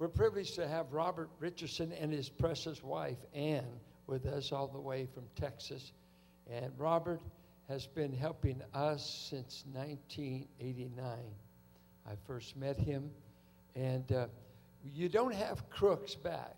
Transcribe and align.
We're 0.00 0.08
privileged 0.08 0.54
to 0.54 0.66
have 0.66 0.94
Robert 0.94 1.28
Richardson 1.40 1.92
and 1.92 2.10
his 2.10 2.30
precious 2.30 2.82
wife, 2.82 3.18
Ann, 3.34 3.66
with 4.06 4.24
us 4.24 4.50
all 4.50 4.66
the 4.66 4.80
way 4.80 5.06
from 5.12 5.24
Texas. 5.36 5.92
And 6.50 6.72
Robert 6.78 7.20
has 7.68 7.86
been 7.86 8.10
helping 8.10 8.62
us 8.72 9.28
since 9.28 9.62
1989. 9.74 11.04
I 12.06 12.12
first 12.26 12.56
met 12.56 12.78
him, 12.78 13.10
and 13.74 14.10
uh, 14.10 14.28
you 14.82 15.10
don't 15.10 15.34
have 15.34 15.68
crooks 15.68 16.14
back. 16.14 16.56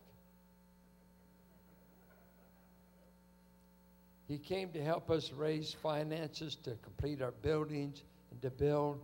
He 4.29 4.39
came 4.39 4.71
to 4.71 4.85
help 4.85 5.11
us 5.11 5.33
raise 5.33 5.75
finances 5.83 6.55
to 6.63 6.77
complete 6.77 7.21
our 7.21 7.33
buildings 7.43 8.05
and 8.31 8.41
to 8.41 8.51
build. 8.51 9.01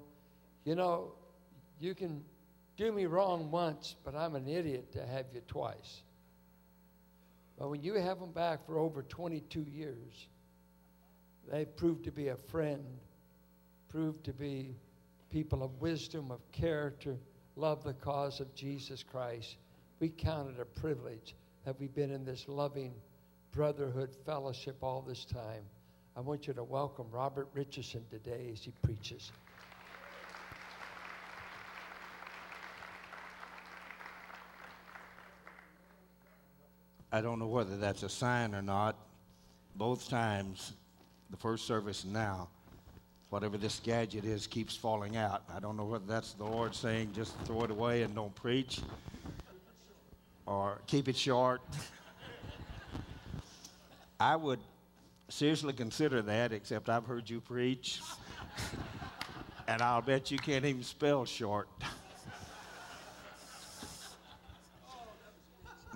You 0.65 0.77
know, 0.77 1.11
you 1.81 1.97
can 1.97 2.23
do 2.79 2.93
me 2.93 3.07
wrong 3.07 3.51
once, 3.51 3.97
but 4.05 4.15
I'm 4.15 4.37
an 4.37 4.49
idiot 4.49 4.93
to 4.93 5.05
have 5.05 5.27
you 5.35 5.43
twice. 5.49 6.03
But 7.59 7.71
when 7.71 7.83
you 7.83 7.95
have 7.95 8.21
them 8.21 8.31
back 8.31 8.65
for 8.67 8.79
over 8.79 9.03
22 9.03 9.63
years, 9.63 10.29
they've 11.51 11.77
proved 11.77 12.05
to 12.05 12.13
be 12.13 12.29
a 12.29 12.37
friend, 12.37 12.85
proved 13.89 14.25
to 14.27 14.33
be 14.33 14.77
people 15.29 15.65
of 15.65 15.81
wisdom, 15.81 16.31
of 16.31 16.41
character, 16.53 17.17
love 17.57 17.83
the 17.83 17.95
cause 17.95 18.39
of 18.39 18.55
Jesus 18.55 19.03
Christ. 19.03 19.57
We 19.99 20.11
count 20.11 20.51
it 20.51 20.61
a 20.61 20.81
privilege 20.81 21.35
that 21.65 21.79
we've 21.81 21.95
been 21.95 22.13
in 22.13 22.25
this 22.25 22.47
loving 22.47 22.95
brotherhood 23.51 24.15
fellowship 24.25 24.77
all 24.83 25.03
this 25.03 25.25
time. 25.25 25.65
I 26.17 26.21
want 26.21 26.47
you 26.47 26.55
to 26.55 26.63
welcome 26.63 27.07
Robert 27.11 27.49
Richardson 27.55 28.05
today 28.09 28.51
as 28.53 28.63
he 28.63 28.73
preaches. 28.83 29.33
I 37.11 37.21
don't 37.23 37.39
know 37.39 37.47
whether 37.47 37.77
that's 37.77 38.03
a 38.03 38.09
sign 38.09 38.55
or 38.55 38.63
not. 38.63 38.97
Both 39.77 40.11
times, 40.11 40.73
the 41.31 41.37
first 41.37 41.67
service 41.67 42.05
now, 42.05 42.49
whatever 43.31 43.57
this 43.57 43.81
gadget 43.81 44.25
is 44.25 44.47
keeps 44.47 44.77
falling 44.77 45.17
out. 45.17 45.43
I 45.55 45.61
don't 45.61 45.77
know 45.77 45.85
whether 45.85 46.07
that's 46.07 46.33
the 46.35 46.45
Lord 46.45 46.75
saying 46.75 47.13
just 47.15 47.39
throw 47.45 47.63
it 47.63 47.71
away 47.71 48.03
and 48.03 48.15
don't 48.15 48.35
preach 48.35 48.81
or 50.45 50.81
keep 50.87 51.09
it 51.09 51.17
short. 51.17 51.63
I 54.21 54.37
would 54.37 54.61
seriously 55.29 55.73
consider 55.73 56.23
that, 56.23 56.53
except 56.53 56.89
I've 56.89 57.07
heard 57.07 57.31
you 57.31 57.41
preach, 57.41 58.01
and 59.69 59.81
I'll 59.81 60.03
bet 60.03 60.31
you 60.31 60.39
can't 60.39 60.65
even 60.65 60.83
spell 60.83 61.25
short. 61.25 61.69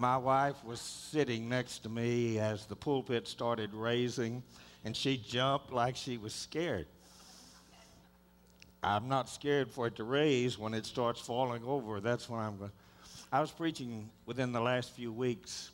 My 0.03 0.17
wife 0.17 0.65
was 0.65 0.81
sitting 0.81 1.49
next 1.49 1.85
to 1.85 1.89
me 1.89 2.41
as 2.41 2.67
the 2.67 2.75
pulpit 2.75 3.29
started 3.29 3.73
raising, 3.73 4.43
and 4.85 4.97
she 4.97 5.17
jumped 5.17 5.73
like 5.73 5.95
she 5.95 6.19
was 6.19 6.35
scared. 6.35 6.89
I'm 8.83 9.09
not 9.09 9.29
scared 9.29 9.71
for 9.71 9.87
it 9.87 9.95
to 9.95 10.03
raise 10.03 10.59
when 10.59 10.75
it 10.75 10.87
starts 10.87 11.21
falling 11.21 11.63
over. 11.65 12.01
That's 12.01 12.29
when 12.29 12.41
I'm 12.41 12.59
going. 12.59 12.73
I 13.31 13.41
was 13.41 13.53
preaching 13.53 14.11
within 14.27 14.51
the 14.51 14.61
last 14.61 14.91
few 14.91 15.13
weeks 15.13 15.71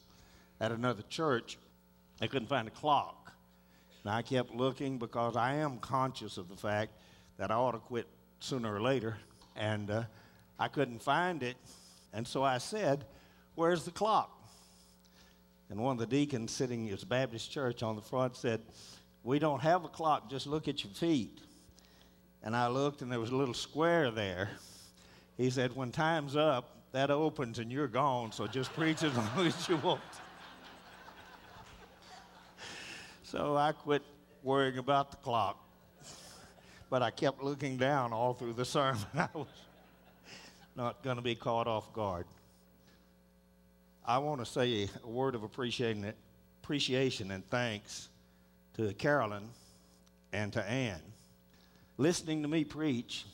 at 0.61 0.73
another 0.73 1.05
church. 1.09 1.57
I 2.21 2.27
couldn't 2.27 2.49
find 2.49 2.69
a 2.69 2.73
clock. 2.73 3.33
And 4.05 4.13
I 4.13 4.21
kept 4.21 4.55
looking 4.55 4.99
because 4.99 5.37
I 5.37 5.55
am 5.55 5.79
conscious 5.79 6.37
of 6.37 6.51
the 6.51 6.57
fact 6.57 6.93
that 7.39 7.51
I 7.51 7.55
ought 7.55 7.73
to 7.73 7.79
quit 7.79 8.07
sooner 8.41 8.75
or 8.75 8.83
later. 8.83 9.17
And 9.57 9.91
uh, 9.91 10.03
I 10.59 10.69
couldn't 10.69 11.03
find 11.03 11.43
it. 11.43 11.57
And 12.13 12.29
so 12.29 12.43
I 12.43 12.59
said, 12.59 13.07
Where's 13.59 13.83
the 13.85 13.91
clock? 13.91 14.31
And 15.69 15.81
one 15.81 15.95
of 15.95 15.99
the 15.99 16.07
deacons 16.07 16.53
sitting 16.53 16.85
in 16.85 16.93
his 16.93 17.03
Baptist 17.03 17.51
church 17.51 17.83
on 17.83 17.97
the 17.97 18.01
front 18.01 18.37
said, 18.37 18.61
We 19.25 19.41
don't 19.41 19.59
have 19.59 19.85
a 19.85 19.89
clock, 19.89 20.31
just 20.31 20.47
look 20.47 20.69
at 20.69 20.85
your 20.85 20.93
feet. 20.93 21.41
And 22.45 22.55
I 22.55 22.69
looked, 22.69 23.03
and 23.03 23.11
there 23.11 23.19
was 23.19 23.31
a 23.31 23.35
little 23.35 23.55
square 23.55 24.13
there. 24.13 24.51
He 25.37 25.51
said, 25.51 25.75
When 25.75 25.91
time's 25.91 26.37
up, 26.37 26.71
that 26.93 27.11
opens 27.11 27.59
and 27.59 27.73
you're 27.73 27.89
gone, 27.89 28.31
so 28.31 28.47
just 28.47 28.73
preach 28.75 29.03
as 29.03 29.13
long 29.17 29.29
as 29.39 29.69
you 29.69 29.77
want. 29.79 30.01
So 33.25 33.57
I 33.57 33.73
quit 33.73 34.03
worrying 34.45 34.79
about 34.79 35.11
the 35.11 35.17
clock. 35.17 35.59
But 36.91 37.03
I 37.03 37.11
kept 37.11 37.43
looking 37.43 37.77
down 37.77 38.13
all 38.13 38.35
through 38.35 38.53
the 38.53 38.65
sermon. 38.65 39.03
I 39.17 39.27
was 39.35 39.49
not 40.77 41.03
going 41.03 41.17
to 41.17 41.23
be 41.23 41.35
caught 41.35 41.67
off 41.67 41.93
guard. 41.93 42.25
I 44.09 44.17
want 44.17 44.41
to 44.41 44.47
say 44.47 44.89
a 45.05 45.07
word 45.07 45.35
of 45.35 45.43
appreciation, 45.43 46.15
appreciation 46.63 47.31
and 47.31 47.47
thanks 47.51 48.09
to 48.79 48.95
Carolyn 48.95 49.43
and 50.33 50.51
to 50.55 50.65
Ann. 50.65 50.99
Listening 51.99 52.41
to 52.41 52.49
me 52.49 52.65
preach, 52.65 53.27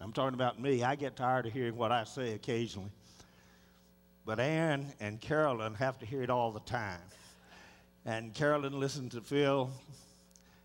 I'm 0.00 0.12
talking 0.12 0.34
about 0.34 0.60
me, 0.60 0.84
I 0.84 0.94
get 0.94 1.16
tired 1.16 1.46
of 1.46 1.52
hearing 1.52 1.76
what 1.76 1.90
I 1.90 2.04
say 2.04 2.32
occasionally. 2.34 2.92
But 4.24 4.38
Ann 4.38 4.86
and 5.00 5.20
Carolyn 5.20 5.74
have 5.74 5.98
to 5.98 6.06
hear 6.06 6.22
it 6.22 6.30
all 6.30 6.52
the 6.52 6.60
time. 6.60 7.00
And 8.06 8.32
Carolyn 8.34 8.78
listened 8.78 9.10
to 9.12 9.20
Phil, 9.20 9.68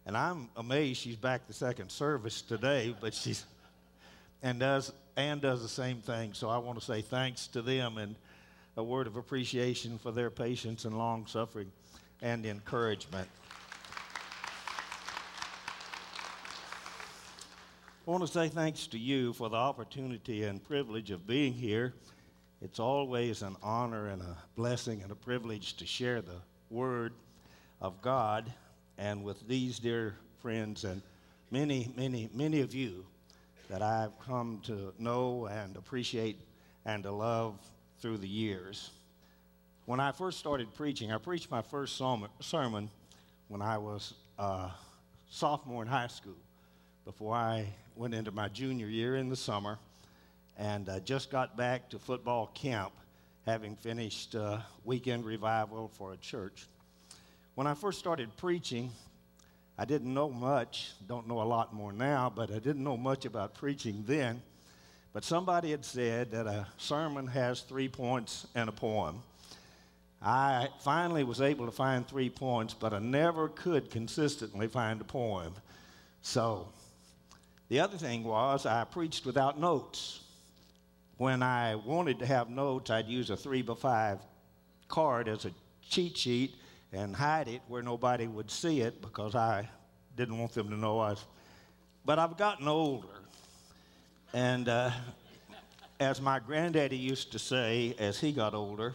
and 0.05 0.15
I'm 0.15 0.49
amazed 0.57 1.01
she's 1.01 1.15
back 1.15 1.47
the 1.47 1.53
second 1.53 1.89
service 1.89 2.43
today, 2.43 2.95
but 3.01 3.15
she's, 3.15 3.43
and 4.43 4.59
does, 4.59 4.93
Ann 5.17 5.39
does 5.39 5.63
the 5.63 5.69
same 5.69 6.01
thing. 6.01 6.35
So 6.35 6.49
I 6.49 6.59
want 6.59 6.79
to 6.79 6.85
say 6.85 7.01
thanks 7.01 7.47
to 7.47 7.63
them 7.63 7.97
and 7.97 8.15
a 8.77 8.83
word 8.83 9.07
of 9.07 9.15
appreciation 9.15 9.97
for 9.97 10.11
their 10.11 10.29
patience 10.29 10.85
and 10.85 10.97
long 10.97 11.25
suffering 11.25 11.71
and 12.21 12.45
encouragement. 12.45 13.27
I 18.07 18.11
want 18.11 18.25
to 18.25 18.31
say 18.31 18.49
thanks 18.49 18.87
to 18.87 18.97
you 18.97 19.33
for 19.33 19.49
the 19.49 19.55
opportunity 19.55 20.43
and 20.43 20.63
privilege 20.63 21.11
of 21.11 21.27
being 21.27 21.53
here. 21.53 21.93
It's 22.61 22.79
always 22.79 23.41
an 23.41 23.55
honor 23.61 24.07
and 24.07 24.21
a 24.21 24.37
blessing 24.55 25.03
and 25.03 25.11
a 25.11 25.15
privilege 25.15 25.77
to 25.77 25.85
share 25.85 26.21
the 26.21 26.41
word 26.69 27.13
of 27.81 28.01
God 28.01 28.51
and 28.97 29.23
with 29.23 29.47
these 29.47 29.79
dear 29.79 30.15
friends 30.41 30.83
and 30.83 31.01
many, 31.51 31.91
many, 31.95 32.29
many 32.33 32.61
of 32.61 32.73
you 32.73 33.05
that 33.69 33.81
I've 33.81 34.17
come 34.19 34.59
to 34.65 34.93
know 34.97 35.45
and 35.45 35.77
appreciate 35.77 36.39
and 36.85 37.03
to 37.03 37.11
love 37.11 37.59
through 38.01 38.17
the 38.17 38.27
years. 38.27 38.91
When 39.85 39.99
I 39.99 40.11
first 40.11 40.39
started 40.39 40.73
preaching, 40.73 41.11
I 41.11 41.17
preached 41.17 41.51
my 41.51 41.61
first 41.61 41.97
sermon 41.97 42.89
when 43.47 43.61
I 43.61 43.77
was 43.77 44.13
a 44.37 44.69
sophomore 45.29 45.81
in 45.81 45.87
high 45.87 46.07
school, 46.07 46.37
before 47.05 47.35
I 47.35 47.67
went 47.95 48.13
into 48.13 48.31
my 48.31 48.47
junior 48.47 48.87
year 48.87 49.15
in 49.15 49.29
the 49.29 49.35
summer, 49.35 49.77
and 50.57 50.89
I 50.89 50.99
just 50.99 51.29
got 51.29 51.57
back 51.57 51.89
to 51.89 51.99
football 51.99 52.47
camp, 52.53 52.93
having 53.45 53.75
finished 53.75 54.35
uh, 54.35 54.59
weekend 54.85 55.25
revival 55.25 55.89
for 55.97 56.13
a 56.13 56.17
church. 56.17 56.67
When 57.55 57.67
I 57.67 57.73
first 57.73 57.99
started 57.99 58.35
preaching, 58.37 58.91
I 59.77 59.85
didn't 59.85 60.13
know 60.13 60.29
much, 60.29 60.91
don't 61.07 61.27
know 61.27 61.41
a 61.41 61.43
lot 61.43 61.73
more 61.73 61.91
now, 61.91 62.31
but 62.33 62.51
I 62.51 62.59
didn't 62.59 62.83
know 62.83 62.97
much 62.97 63.25
about 63.25 63.55
preaching 63.55 64.03
then. 64.05 64.41
But 65.13 65.23
somebody 65.23 65.71
had 65.71 65.83
said 65.83 66.31
that 66.31 66.45
a 66.45 66.67
sermon 66.77 67.27
has 67.27 67.61
three 67.61 67.87
points 67.87 68.45
and 68.53 68.69
a 68.69 68.71
poem. 68.71 69.23
I 70.21 70.67
finally 70.81 71.23
was 71.23 71.41
able 71.41 71.65
to 71.65 71.71
find 71.71 72.07
three 72.07 72.29
points, 72.29 72.73
but 72.73 72.93
I 72.93 72.99
never 72.99 73.47
could 73.47 73.89
consistently 73.89 74.67
find 74.67 74.99
a 74.99 75.05
poem. 75.05 75.53
So 76.21 76.67
the 77.69 77.79
other 77.79 77.97
thing 77.97 78.23
was 78.23 78.65
I 78.65 78.83
preached 78.83 79.25
without 79.25 79.59
notes. 79.59 80.21
When 81.17 81.41
I 81.41 81.75
wanted 81.75 82.19
to 82.19 82.25
have 82.25 82.49
notes, 82.49 82.89
I'd 82.89 83.07
use 83.07 83.29
a 83.29 83.37
three 83.37 83.61
by 83.61 83.75
five 83.75 84.19
card 84.87 85.27
as 85.27 85.45
a 85.45 85.51
cheat 85.89 86.17
sheet 86.17 86.55
and 86.91 87.15
hide 87.15 87.47
it 87.47 87.61
where 87.67 87.81
nobody 87.81 88.27
would 88.27 88.49
see 88.49 88.81
it 88.81 89.01
because 89.01 89.35
I 89.35 89.69
didn't 90.15 90.37
want 90.37 90.53
them 90.53 90.69
to 90.69 90.75
know 90.75 90.99
I 90.99 91.11
was. 91.11 91.25
But 92.05 92.19
I've 92.19 92.37
gotten 92.37 92.67
older. 92.67 93.18
And 94.33 94.69
uh, 94.69 94.91
as 95.99 96.21
my 96.21 96.39
granddaddy 96.39 96.97
used 96.97 97.31
to 97.31 97.39
say 97.39 97.95
as 97.97 98.19
he 98.19 98.31
got 98.31 98.53
older, 98.53 98.93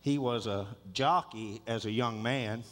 he 0.00 0.18
was 0.18 0.48
a 0.48 0.66
jockey 0.92 1.62
as 1.68 1.84
a 1.84 1.90
young 1.90 2.20
man. 2.20 2.64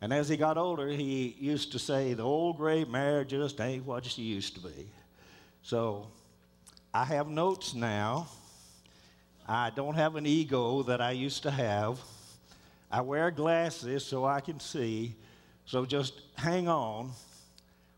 And 0.00 0.12
as 0.12 0.28
he 0.28 0.36
got 0.36 0.58
older, 0.58 0.88
he 0.88 1.36
used 1.38 1.70
to 1.72 1.78
say, 1.78 2.12
The 2.14 2.24
old 2.24 2.56
gray 2.56 2.84
mare 2.84 3.24
just 3.24 3.60
ain't 3.60 3.86
what 3.86 4.04
she 4.04 4.22
used 4.22 4.56
to 4.56 4.60
be. 4.60 4.88
So 5.62 6.08
I 6.92 7.04
have 7.04 7.28
notes 7.28 7.72
now. 7.74 8.26
I 9.46 9.70
don't 9.70 9.94
have 9.94 10.16
an 10.16 10.26
ego 10.26 10.82
that 10.82 11.00
I 11.00 11.12
used 11.12 11.44
to 11.44 11.52
have. 11.52 12.00
I 12.90 13.00
wear 13.00 13.30
glasses 13.30 14.04
so 14.04 14.24
I 14.24 14.40
can 14.40 14.58
see. 14.58 15.14
So 15.66 15.86
just 15.86 16.20
hang 16.36 16.66
on. 16.66 17.12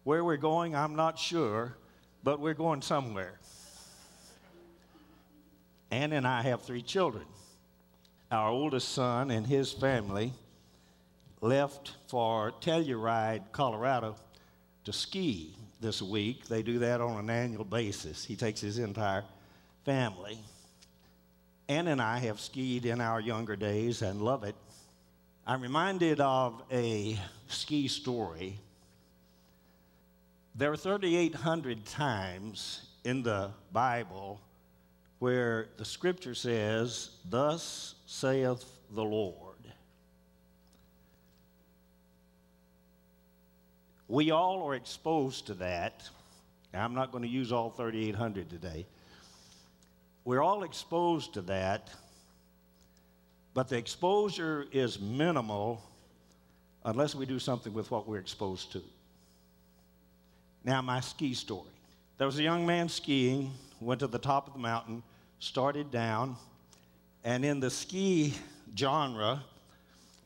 Where 0.04 0.22
we're 0.22 0.36
going, 0.36 0.76
I'm 0.76 0.94
not 0.94 1.18
sure 1.18 1.74
but 2.26 2.40
we're 2.40 2.54
going 2.54 2.82
somewhere. 2.82 3.38
Ann 5.92 6.12
and 6.12 6.26
I 6.26 6.42
have 6.42 6.62
three 6.62 6.82
children. 6.82 7.24
Our 8.32 8.48
oldest 8.48 8.88
son 8.88 9.30
and 9.30 9.46
his 9.46 9.72
family 9.72 10.32
left 11.40 11.92
for 12.08 12.52
Telluride, 12.60 13.42
Colorado 13.52 14.16
to 14.86 14.92
ski 14.92 15.54
this 15.80 16.02
week. 16.02 16.48
They 16.48 16.64
do 16.64 16.80
that 16.80 17.00
on 17.00 17.16
an 17.16 17.30
annual 17.30 17.64
basis. 17.64 18.24
He 18.24 18.34
takes 18.34 18.60
his 18.60 18.80
entire 18.80 19.22
family. 19.84 20.40
Ann 21.68 21.86
and 21.86 22.02
I 22.02 22.18
have 22.18 22.40
skied 22.40 22.86
in 22.86 23.00
our 23.00 23.20
younger 23.20 23.54
days 23.54 24.02
and 24.02 24.20
love 24.20 24.42
it. 24.42 24.56
I'm 25.46 25.60
reminded 25.62 26.20
of 26.20 26.60
a 26.72 27.20
ski 27.46 27.86
story. 27.86 28.58
There 30.58 30.72
are 30.72 30.76
3,800 30.76 31.84
times 31.84 32.88
in 33.04 33.22
the 33.22 33.50
Bible 33.72 34.40
where 35.18 35.68
the 35.76 35.84
scripture 35.84 36.34
says, 36.34 37.10
Thus 37.28 37.94
saith 38.06 38.64
the 38.94 39.04
Lord. 39.04 39.34
We 44.08 44.30
all 44.30 44.66
are 44.66 44.74
exposed 44.74 45.48
to 45.48 45.54
that. 45.54 46.08
I'm 46.72 46.94
not 46.94 47.12
going 47.12 47.24
to 47.24 47.28
use 47.28 47.52
all 47.52 47.68
3,800 47.68 48.48
today. 48.48 48.86
We're 50.24 50.42
all 50.42 50.62
exposed 50.62 51.34
to 51.34 51.42
that, 51.42 51.90
but 53.52 53.68
the 53.68 53.76
exposure 53.76 54.64
is 54.72 54.98
minimal 55.00 55.82
unless 56.82 57.14
we 57.14 57.26
do 57.26 57.38
something 57.38 57.74
with 57.74 57.90
what 57.90 58.08
we're 58.08 58.20
exposed 58.20 58.72
to. 58.72 58.82
Now, 60.66 60.82
my 60.82 60.98
ski 60.98 61.32
story. 61.32 61.70
There 62.18 62.26
was 62.26 62.40
a 62.40 62.42
young 62.42 62.66
man 62.66 62.88
skiing, 62.88 63.52
went 63.80 64.00
to 64.00 64.08
the 64.08 64.18
top 64.18 64.48
of 64.48 64.52
the 64.52 64.58
mountain, 64.58 65.04
started 65.38 65.92
down, 65.92 66.34
and 67.22 67.44
in 67.44 67.60
the 67.60 67.70
ski 67.70 68.34
genre, 68.76 69.44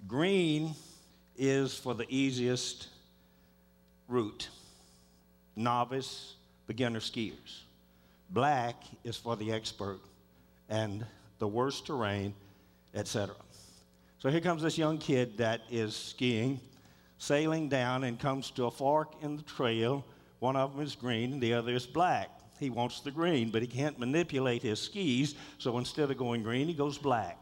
green 0.08 0.74
is 1.36 1.76
for 1.76 1.92
the 1.92 2.06
easiest 2.08 2.88
route 4.08 4.48
novice, 5.56 6.36
beginner 6.66 7.00
skiers. 7.00 7.60
Black 8.30 8.76
is 9.04 9.18
for 9.18 9.36
the 9.36 9.52
expert 9.52 10.00
and 10.70 11.04
the 11.38 11.46
worst 11.46 11.86
terrain, 11.86 12.32
etc. 12.94 13.34
So 14.18 14.30
here 14.30 14.40
comes 14.40 14.62
this 14.62 14.78
young 14.78 14.96
kid 14.96 15.36
that 15.36 15.60
is 15.70 15.94
skiing, 15.94 16.60
sailing 17.18 17.68
down, 17.68 18.04
and 18.04 18.18
comes 18.18 18.50
to 18.52 18.64
a 18.64 18.70
fork 18.70 19.12
in 19.20 19.36
the 19.36 19.42
trail. 19.42 20.02
One 20.40 20.56
of 20.56 20.74
them 20.74 20.84
is 20.84 20.96
green, 20.96 21.34
and 21.34 21.42
the 21.42 21.54
other 21.54 21.74
is 21.74 21.86
black. 21.86 22.30
He 22.58 22.68
wants 22.70 23.00
the 23.00 23.10
green, 23.10 23.50
but 23.50 23.62
he 23.62 23.68
can't 23.68 23.98
manipulate 23.98 24.62
his 24.62 24.80
skis, 24.80 25.34
so 25.58 25.78
instead 25.78 26.10
of 26.10 26.18
going 26.18 26.42
green, 26.42 26.66
he 26.66 26.74
goes 26.74 26.98
black. 26.98 27.38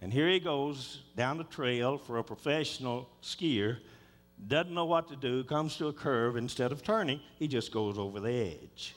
And 0.00 0.12
here 0.12 0.28
he 0.28 0.40
goes 0.40 1.02
down 1.16 1.38
the 1.38 1.44
trail 1.44 1.98
for 1.98 2.18
a 2.18 2.24
professional 2.24 3.08
skier, 3.22 3.78
doesn't 4.48 4.72
know 4.72 4.86
what 4.86 5.08
to 5.08 5.16
do, 5.16 5.44
comes 5.44 5.76
to 5.76 5.88
a 5.88 5.92
curve, 5.92 6.36
instead 6.36 6.72
of 6.72 6.82
turning, 6.82 7.20
he 7.38 7.46
just 7.46 7.72
goes 7.72 7.98
over 7.98 8.20
the 8.20 8.32
edge. 8.32 8.94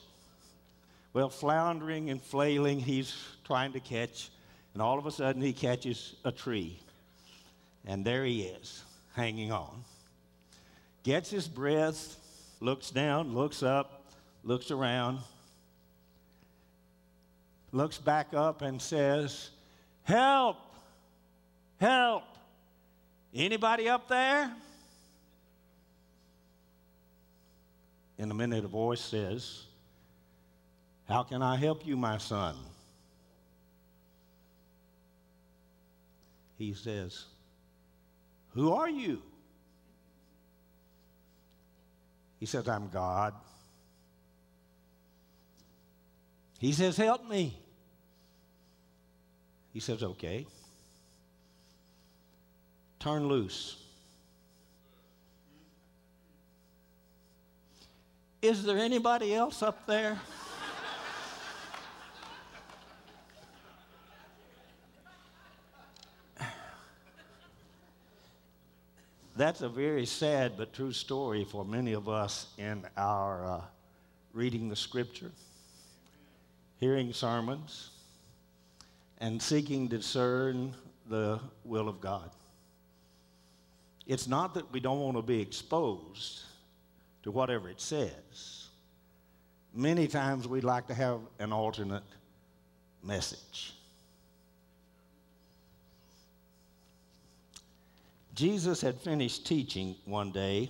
Well, 1.12 1.28
floundering 1.28 2.10
and 2.10 2.20
flailing, 2.20 2.80
he's 2.80 3.14
trying 3.44 3.72
to 3.74 3.80
catch, 3.80 4.30
and 4.72 4.82
all 4.82 4.98
of 4.98 5.06
a 5.06 5.12
sudden 5.12 5.42
he 5.42 5.52
catches 5.52 6.14
a 6.24 6.32
tree. 6.32 6.78
And 7.86 8.04
there 8.04 8.24
he 8.24 8.42
is, 8.42 8.82
hanging 9.14 9.52
on. 9.52 9.84
Gets 11.02 11.30
his 11.30 11.46
breath, 11.46 12.16
looks 12.64 12.90
down, 12.90 13.34
looks 13.34 13.62
up, 13.62 14.04
looks 14.42 14.70
around, 14.70 15.18
looks 17.72 17.98
back 17.98 18.32
up, 18.32 18.62
and 18.62 18.80
says, 18.80 19.50
Help! 20.04 20.56
Help! 21.78 22.24
Anybody 23.34 23.88
up 23.88 24.08
there? 24.08 24.50
In 28.16 28.30
a 28.30 28.34
minute, 28.34 28.64
a 28.64 28.68
voice 28.68 29.00
says, 29.00 29.64
how 31.06 31.22
can 31.22 31.42
I 31.42 31.56
help 31.56 31.86
you, 31.86 31.96
my 31.96 32.16
son? 32.16 32.56
He 36.56 36.72
says, 36.72 37.24
Who 38.54 38.72
are 38.72 38.88
you? 38.88 39.20
He 42.44 42.46
says, 42.46 42.68
I'm 42.68 42.90
God. 42.90 43.32
He 46.58 46.72
says, 46.72 46.94
Help 46.94 47.26
me. 47.26 47.56
He 49.72 49.80
says, 49.80 50.02
Okay. 50.02 50.46
Turn 53.00 53.28
loose. 53.28 53.82
Is 58.42 58.62
there 58.64 58.76
anybody 58.76 59.34
else 59.34 59.62
up 59.62 59.86
there? 59.86 60.20
That's 69.36 69.62
a 69.62 69.68
very 69.68 70.06
sad 70.06 70.52
but 70.56 70.72
true 70.72 70.92
story 70.92 71.44
for 71.44 71.64
many 71.64 71.92
of 71.92 72.08
us 72.08 72.46
in 72.58 72.84
our 72.96 73.44
uh, 73.44 73.60
reading 74.32 74.68
the 74.68 74.76
scripture, 74.76 75.30
hearing 76.78 77.12
sermons, 77.12 77.90
and 79.18 79.40
seeking 79.40 79.88
to 79.88 79.96
discern 79.98 80.74
the 81.08 81.40
will 81.64 81.88
of 81.88 82.00
God. 82.00 82.30
It's 84.06 84.26
not 84.28 84.54
that 84.54 84.70
we 84.72 84.80
don't 84.80 85.00
want 85.00 85.16
to 85.16 85.22
be 85.22 85.40
exposed 85.40 86.42
to 87.22 87.30
whatever 87.30 87.68
it 87.70 87.80
says. 87.80 88.68
Many 89.74 90.06
times 90.06 90.46
we'd 90.46 90.64
like 90.64 90.86
to 90.88 90.94
have 90.94 91.20
an 91.38 91.52
alternate 91.52 92.04
message. 93.02 93.73
Jesus 98.34 98.80
had 98.80 99.00
finished 99.00 99.46
teaching 99.46 99.94
one 100.06 100.32
day, 100.32 100.68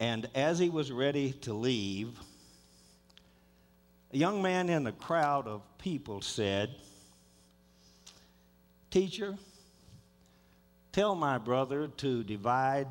and 0.00 0.28
as 0.34 0.58
he 0.58 0.68
was 0.68 0.90
ready 0.90 1.32
to 1.42 1.52
leave, 1.52 2.18
a 4.12 4.16
young 4.16 4.42
man 4.42 4.68
in 4.68 4.88
a 4.88 4.92
crowd 4.92 5.46
of 5.46 5.62
people 5.78 6.20
said, 6.20 6.74
Teacher, 8.90 9.36
tell 10.90 11.14
my 11.14 11.38
brother 11.38 11.86
to 11.98 12.24
divide 12.24 12.88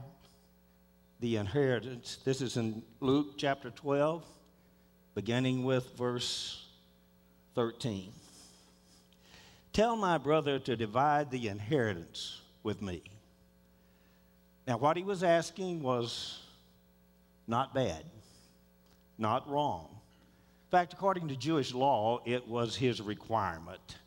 the 1.19 1.35
inheritance. 1.35 2.19
This 2.23 2.39
is 2.39 2.55
in 2.55 2.83
Luke 3.01 3.33
chapter 3.37 3.69
12, 3.69 4.23
beginning 5.13 5.65
with 5.65 5.89
verse 5.97 6.65
13. 7.55 8.13
Tell 9.73 9.95
my 9.95 10.17
brother 10.17 10.59
to 10.59 10.75
divide 10.75 11.31
the 11.31 11.47
inheritance 11.47 12.41
with 12.63 12.81
me. 12.81 13.01
Now, 14.67 14.77
what 14.77 14.97
he 14.97 15.03
was 15.03 15.23
asking 15.23 15.81
was 15.81 16.39
not 17.47 17.73
bad, 17.73 18.03
not 19.17 19.49
wrong. 19.49 19.87
In 19.91 20.71
fact, 20.71 20.93
according 20.93 21.29
to 21.29 21.35
Jewish 21.35 21.73
law, 21.73 22.21
it 22.25 22.47
was 22.47 22.75
his 22.75 23.01
requirement 23.01 23.97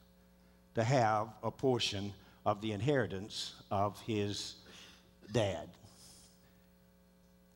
to 0.75 0.85
have 0.85 1.28
a 1.42 1.50
portion 1.50 2.12
of 2.47 2.61
the 2.61 2.73
inheritance 2.73 3.54
of 3.71 4.00
his 4.02 4.54
dad. 5.33 5.69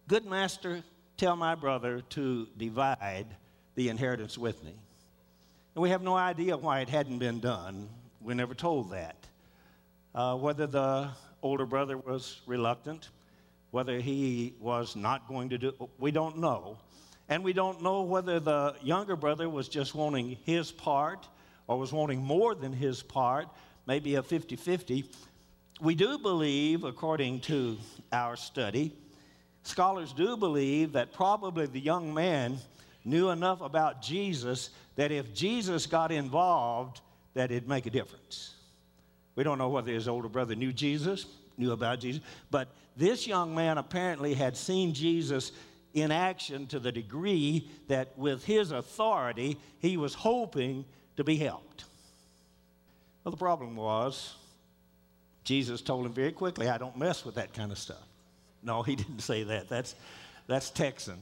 Good 0.09 0.27
master, 0.27 0.83
tell 1.17 1.37
my 1.37 1.55
brother 1.55 2.01
to 2.11 2.47
divide 2.57 3.27
the 3.75 3.89
inheritance 3.89 4.39
with 4.39 4.63
me. 4.65 4.75
And 5.76 5.83
we 5.83 5.90
have 5.90 6.00
no 6.00 6.16
idea 6.16 6.56
why 6.56 6.80
it 6.80 6.88
hadn't 6.88 7.18
been 7.18 7.38
done. 7.38 7.90
We're 8.23 8.33
never 8.33 8.54
told 8.54 8.92
that. 8.92 9.14
Uh, 10.14 10.35
whether 10.35 10.66
the 10.66 11.11
older 11.42 11.66
brother 11.66 11.99
was 11.99 12.40
reluctant, 12.47 13.11
whether 13.73 14.00
he 14.00 14.54
was 14.59 14.97
not 14.97 15.28
going 15.28 15.50
to 15.50 15.59
do 15.59 15.90
we 15.99 16.12
don't 16.12 16.38
know. 16.38 16.78
And 17.28 17.45
we 17.45 17.52
don't 17.52 17.83
know 17.83 18.00
whether 18.00 18.40
the 18.40 18.75
younger 18.80 19.16
brother 19.16 19.50
was 19.50 19.68
just 19.68 19.95
wanting 19.95 20.38
his 20.47 20.73
part 20.73 21.28
or 21.66 21.78
was 21.78 21.92
wanting 21.92 22.23
more 22.23 22.54
than 22.54 22.73
his 22.73 23.02
part, 23.02 23.47
maybe 23.87 24.14
a 24.14 24.23
50 24.23 24.56
50. 24.56 25.04
We 25.83 25.95
do 25.95 26.16
believe, 26.16 26.85
according 26.85 27.40
to 27.40 27.76
our 28.12 28.37
study, 28.37 28.95
scholars 29.62 30.14
do 30.14 30.38
believe 30.38 30.92
that 30.92 31.12
probably 31.12 31.66
the 31.66 31.80
young 31.80 32.14
man 32.14 32.61
knew 33.07 33.31
enough 33.31 33.61
about 33.61 34.03
Jesus 34.03 34.71
that 34.97 35.13
if 35.13 35.33
Jesus 35.33 35.87
got 35.87 36.11
involved, 36.11 37.01
that 37.35 37.51
it'd 37.51 37.69
make 37.69 37.87
a 37.87 37.91
difference. 37.91 38.55
We 39.37 39.45
don't 39.45 39.59
know 39.59 39.69
whether 39.69 39.93
his 39.93 40.09
older 40.09 40.29
brother 40.29 40.55
knew 40.55 40.73
Jesus, 40.73 41.27
knew 41.57 41.73
about 41.73 42.01
Jesus, 42.01 42.21
but 42.51 42.69
this 42.97 43.27
young 43.27 43.55
man 43.55 43.79
apparently 43.79 44.35
had 44.35 44.57
seen 44.57 44.93
Jesus 44.93 45.53
in 45.95 46.11
action 46.11 46.67
to 46.67 46.79
the 46.79 46.93
degree 46.93 47.69
that 47.89 48.17
with 48.19 48.45
his 48.45 48.71
authority, 48.71 49.57
he 49.79 49.97
was 49.97 50.13
hoping 50.13 50.85
to 51.17 51.25
be 51.25 51.37
helped. 51.37 51.85
Well, 53.25 53.31
the 53.31 53.39
problem 53.39 53.77
was, 53.77 54.35
Jesus 55.45 55.81
told 55.81 56.07
him 56.07 56.13
very 56.13 56.33
quickly, 56.33 56.69
I 56.69 56.77
don't 56.77 56.97
mess 56.97 57.25
with 57.25 57.37
that 57.37 57.55
kind 57.55 57.71
of 57.71 57.79
stuff. 57.79 58.03
No, 58.63 58.83
he 58.83 58.97
didn't 58.97 59.21
say 59.21 59.45
that. 59.45 59.69
That's, 59.69 59.95
that's 60.47 60.71
Texan. 60.71 61.19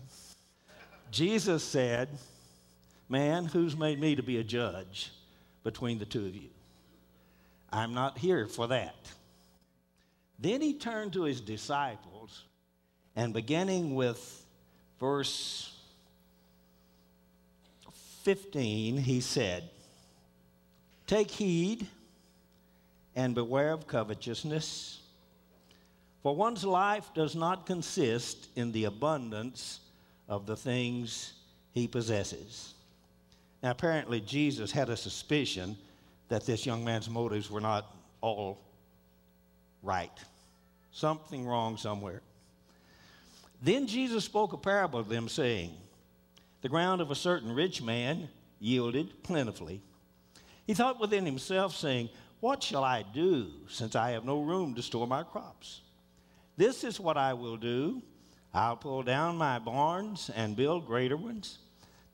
Jesus 1.14 1.62
said, 1.62 2.08
Man, 3.08 3.44
who's 3.44 3.76
made 3.76 4.00
me 4.00 4.16
to 4.16 4.22
be 4.24 4.38
a 4.38 4.42
judge 4.42 5.12
between 5.62 6.00
the 6.00 6.04
two 6.04 6.26
of 6.26 6.34
you? 6.34 6.48
I'm 7.70 7.94
not 7.94 8.18
here 8.18 8.48
for 8.48 8.66
that. 8.66 8.96
Then 10.40 10.60
he 10.60 10.74
turned 10.74 11.12
to 11.12 11.22
his 11.22 11.40
disciples 11.40 12.42
and 13.14 13.32
beginning 13.32 13.94
with 13.94 14.44
verse 14.98 15.72
15, 18.24 18.96
he 18.96 19.20
said, 19.20 19.70
Take 21.06 21.30
heed 21.30 21.86
and 23.14 23.36
beware 23.36 23.70
of 23.70 23.86
covetousness, 23.86 25.00
for 26.24 26.34
one's 26.34 26.64
life 26.64 27.14
does 27.14 27.36
not 27.36 27.66
consist 27.66 28.48
in 28.56 28.72
the 28.72 28.86
abundance 28.86 29.78
of 30.28 30.46
the 30.46 30.56
things 30.56 31.34
he 31.72 31.86
possesses. 31.86 32.74
Now, 33.62 33.70
apparently, 33.70 34.20
Jesus 34.20 34.70
had 34.70 34.88
a 34.88 34.96
suspicion 34.96 35.76
that 36.28 36.46
this 36.46 36.66
young 36.66 36.84
man's 36.84 37.08
motives 37.08 37.50
were 37.50 37.60
not 37.60 37.94
all 38.20 38.58
right. 39.82 40.10
Something 40.92 41.46
wrong 41.46 41.76
somewhere. 41.76 42.22
Then 43.62 43.86
Jesus 43.86 44.24
spoke 44.24 44.52
a 44.52 44.58
parable 44.58 45.02
to 45.02 45.08
them, 45.08 45.28
saying, 45.28 45.72
The 46.62 46.68
ground 46.68 47.00
of 47.00 47.10
a 47.10 47.14
certain 47.14 47.52
rich 47.52 47.82
man 47.82 48.28
yielded 48.60 49.22
plentifully. 49.22 49.80
He 50.66 50.74
thought 50.74 51.00
within 51.00 51.26
himself, 51.26 51.74
saying, 51.74 52.08
What 52.40 52.62
shall 52.62 52.84
I 52.84 53.02
do, 53.02 53.48
since 53.68 53.96
I 53.96 54.10
have 54.10 54.24
no 54.24 54.42
room 54.42 54.74
to 54.74 54.82
store 54.82 55.06
my 55.06 55.22
crops? 55.22 55.80
This 56.56 56.84
is 56.84 57.00
what 57.00 57.16
I 57.16 57.34
will 57.34 57.56
do 57.56 58.02
I'll 58.54 58.76
pull 58.76 59.02
down 59.02 59.36
my 59.36 59.58
barns 59.58 60.30
and 60.34 60.54
build 60.54 60.86
greater 60.86 61.16
ones 61.16 61.58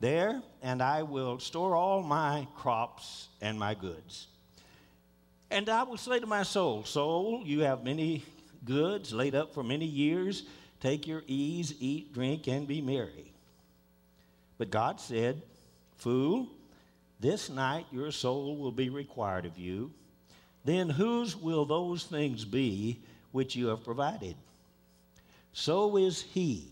there, 0.01 0.43
and 0.63 0.83
I 0.83 1.03
will 1.03 1.39
store 1.39 1.77
all 1.77 2.03
my 2.03 2.49
crops 2.57 3.29
and 3.43 3.59
my 3.59 3.75
goods. 3.75 4.27
And 5.51 5.69
I 5.69 5.83
will 5.83 5.99
say 5.99 6.19
to 6.19 6.27
my 6.27 6.43
soul, 6.43 6.85
Soul, 6.85 7.43
you 7.45 7.61
have 7.61 7.85
many 7.85 8.25
goods 8.65 9.13
laid 9.13 9.35
up 9.35 9.53
for 9.53 9.63
many 9.63 9.85
years. 9.85 10.45
Take 10.81 11.07
your 11.07 11.23
ease, 11.27 11.75
eat, 11.79 12.15
drink, 12.15 12.47
and 12.47 12.67
be 12.67 12.81
merry. 12.81 13.35
But 14.57 14.71
God 14.71 14.99
said, 14.99 15.43
Fool, 15.99 16.49
this 17.21 17.51
night 17.51 17.85
your 17.93 18.11
soul 18.11 18.57
will 18.57 18.73
be 18.73 18.89
required 18.89 19.45
of 19.45 19.59
you. 19.59 19.93
Then 20.65 20.89
whose 20.89 21.37
will 21.37 21.67
those 21.67 22.05
things 22.05 22.47
be 22.47 23.01
which 23.33 23.55
you 23.55 23.67
have 23.67 23.85
provided? 23.85 24.37
So 25.53 25.97
is 25.97 26.23
he 26.23 26.69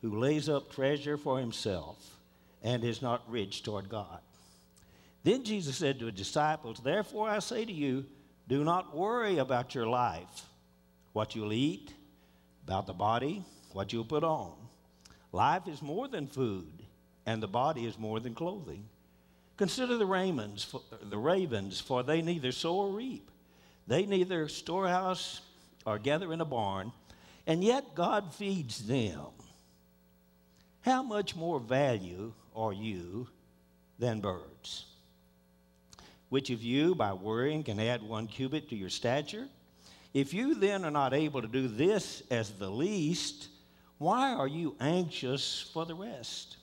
who 0.00 0.18
lays 0.18 0.48
up 0.48 0.72
treasure 0.72 1.16
for 1.16 1.38
himself 1.38 2.18
and 2.62 2.84
is 2.84 3.02
not 3.02 3.28
rich 3.30 3.62
toward 3.62 3.88
God. 3.88 4.20
Then 5.24 5.44
Jesus 5.44 5.76
said 5.76 5.98
to 5.98 6.06
his 6.06 6.14
disciples, 6.14 6.80
Therefore 6.82 7.28
I 7.28 7.38
say 7.38 7.64
to 7.64 7.72
you, 7.72 8.04
do 8.48 8.64
not 8.64 8.94
worry 8.94 9.38
about 9.38 9.74
your 9.74 9.86
life, 9.86 10.46
what 11.12 11.34
you'll 11.34 11.52
eat, 11.52 11.92
about 12.66 12.86
the 12.86 12.92
body, 12.92 13.44
what 13.72 13.92
you'll 13.92 14.04
put 14.04 14.24
on. 14.24 14.52
Life 15.30 15.68
is 15.68 15.80
more 15.80 16.08
than 16.08 16.26
food, 16.26 16.82
and 17.24 17.42
the 17.42 17.48
body 17.48 17.86
is 17.86 17.98
more 17.98 18.20
than 18.20 18.34
clothing. 18.34 18.84
Consider 19.56 19.96
the 19.96 20.06
ravens, 20.06 20.64
for, 20.64 20.82
the 21.02 21.18
ravens, 21.18 21.80
for 21.80 22.02
they 22.02 22.20
neither 22.20 22.52
sow 22.52 22.74
or 22.74 22.90
reap. 22.90 23.30
They 23.86 24.06
neither 24.06 24.48
storehouse 24.48 25.40
or 25.86 25.98
gather 25.98 26.32
in 26.32 26.40
a 26.40 26.44
barn, 26.44 26.92
and 27.46 27.62
yet 27.62 27.94
God 27.94 28.34
feeds 28.34 28.86
them. 28.86 29.26
How 30.82 31.02
much 31.02 31.36
more 31.36 31.60
value 31.60 32.32
are 32.54 32.72
you 32.72 33.28
than 33.98 34.20
birds? 34.20 34.86
Which 36.28 36.50
of 36.50 36.62
you, 36.62 36.94
by 36.94 37.12
worrying, 37.12 37.62
can 37.62 37.78
add 37.78 38.02
one 38.02 38.26
cubit 38.26 38.70
to 38.70 38.76
your 38.76 38.88
stature? 38.88 39.46
If 40.14 40.34
you 40.34 40.54
then 40.54 40.84
are 40.84 40.90
not 40.90 41.14
able 41.14 41.42
to 41.42 41.48
do 41.48 41.68
this 41.68 42.22
as 42.30 42.50
the 42.52 42.70
least, 42.70 43.48
why 43.98 44.32
are 44.32 44.48
you 44.48 44.74
anxious 44.80 45.70
for 45.72 45.86
the 45.86 45.94
rest? 45.94 46.56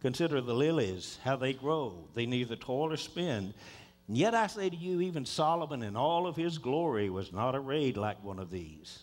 Consider 0.00 0.40
the 0.40 0.54
lilies, 0.54 1.18
how 1.24 1.36
they 1.36 1.52
grow. 1.52 2.08
They 2.14 2.26
neither 2.26 2.56
toil 2.56 2.92
or 2.92 2.96
spin. 2.96 3.52
And 4.06 4.16
yet 4.16 4.34
I 4.34 4.46
say 4.46 4.70
to 4.70 4.76
you, 4.76 5.00
even 5.00 5.24
Solomon 5.24 5.82
in 5.82 5.96
all 5.96 6.26
of 6.26 6.36
his 6.36 6.58
glory 6.58 7.10
was 7.10 7.32
not 7.32 7.56
arrayed 7.56 7.96
like 7.96 8.22
one 8.22 8.38
of 8.38 8.50
these. 8.50 9.00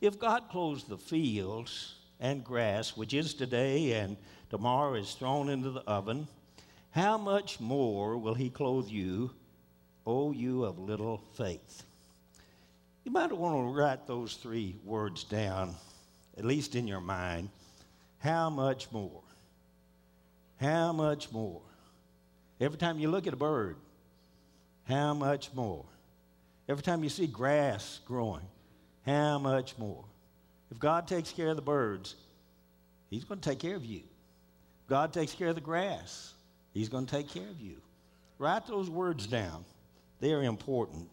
If 0.00 0.18
God 0.18 0.48
clothes 0.50 0.84
the 0.84 0.98
fields 0.98 1.94
and 2.20 2.44
grass, 2.44 2.96
which 2.96 3.14
is 3.14 3.34
today 3.34 3.92
and 3.92 4.16
tomorrow 4.50 4.94
is 4.94 5.14
thrown 5.14 5.48
into 5.48 5.70
the 5.70 5.82
oven, 5.82 6.28
how 6.90 7.18
much 7.18 7.60
more 7.60 8.16
will 8.16 8.34
he 8.34 8.50
clothe 8.50 8.88
you, 8.88 9.30
O 10.06 10.32
you 10.32 10.64
of 10.64 10.78
little 10.78 11.22
faith? 11.34 11.82
You 13.04 13.12
might 13.12 13.32
want 13.32 13.56
to 13.56 13.78
write 13.78 14.06
those 14.06 14.34
three 14.34 14.76
words 14.84 15.24
down, 15.24 15.74
at 16.38 16.44
least 16.44 16.74
in 16.74 16.86
your 16.86 17.00
mind. 17.00 17.50
How 18.18 18.48
much 18.48 18.90
more? 18.92 19.22
How 20.60 20.92
much 20.92 21.30
more? 21.30 21.60
Every 22.60 22.78
time 22.78 22.98
you 22.98 23.10
look 23.10 23.26
at 23.26 23.34
a 23.34 23.36
bird, 23.36 23.76
how 24.84 25.12
much 25.12 25.52
more? 25.52 25.84
Every 26.68 26.82
time 26.82 27.02
you 27.02 27.10
see 27.10 27.26
grass 27.26 28.00
growing, 28.06 28.46
how 29.06 29.38
much 29.38 29.76
more? 29.78 30.04
If 30.70 30.78
God 30.78 31.06
takes 31.06 31.30
care 31.30 31.48
of 31.48 31.56
the 31.56 31.62
birds, 31.62 32.16
He's 33.10 33.24
going 33.24 33.40
to 33.40 33.48
take 33.48 33.58
care 33.58 33.76
of 33.76 33.84
you. 33.84 34.00
If 34.00 34.88
God 34.88 35.12
takes 35.12 35.32
care 35.32 35.48
of 35.48 35.54
the 35.54 35.60
grass, 35.60 36.32
He's 36.72 36.88
going 36.88 37.06
to 37.06 37.10
take 37.10 37.28
care 37.28 37.48
of 37.48 37.60
you. 37.60 37.76
Write 38.38 38.66
those 38.66 38.90
words 38.90 39.26
down, 39.26 39.64
they 40.20 40.32
are 40.32 40.42
important. 40.42 41.08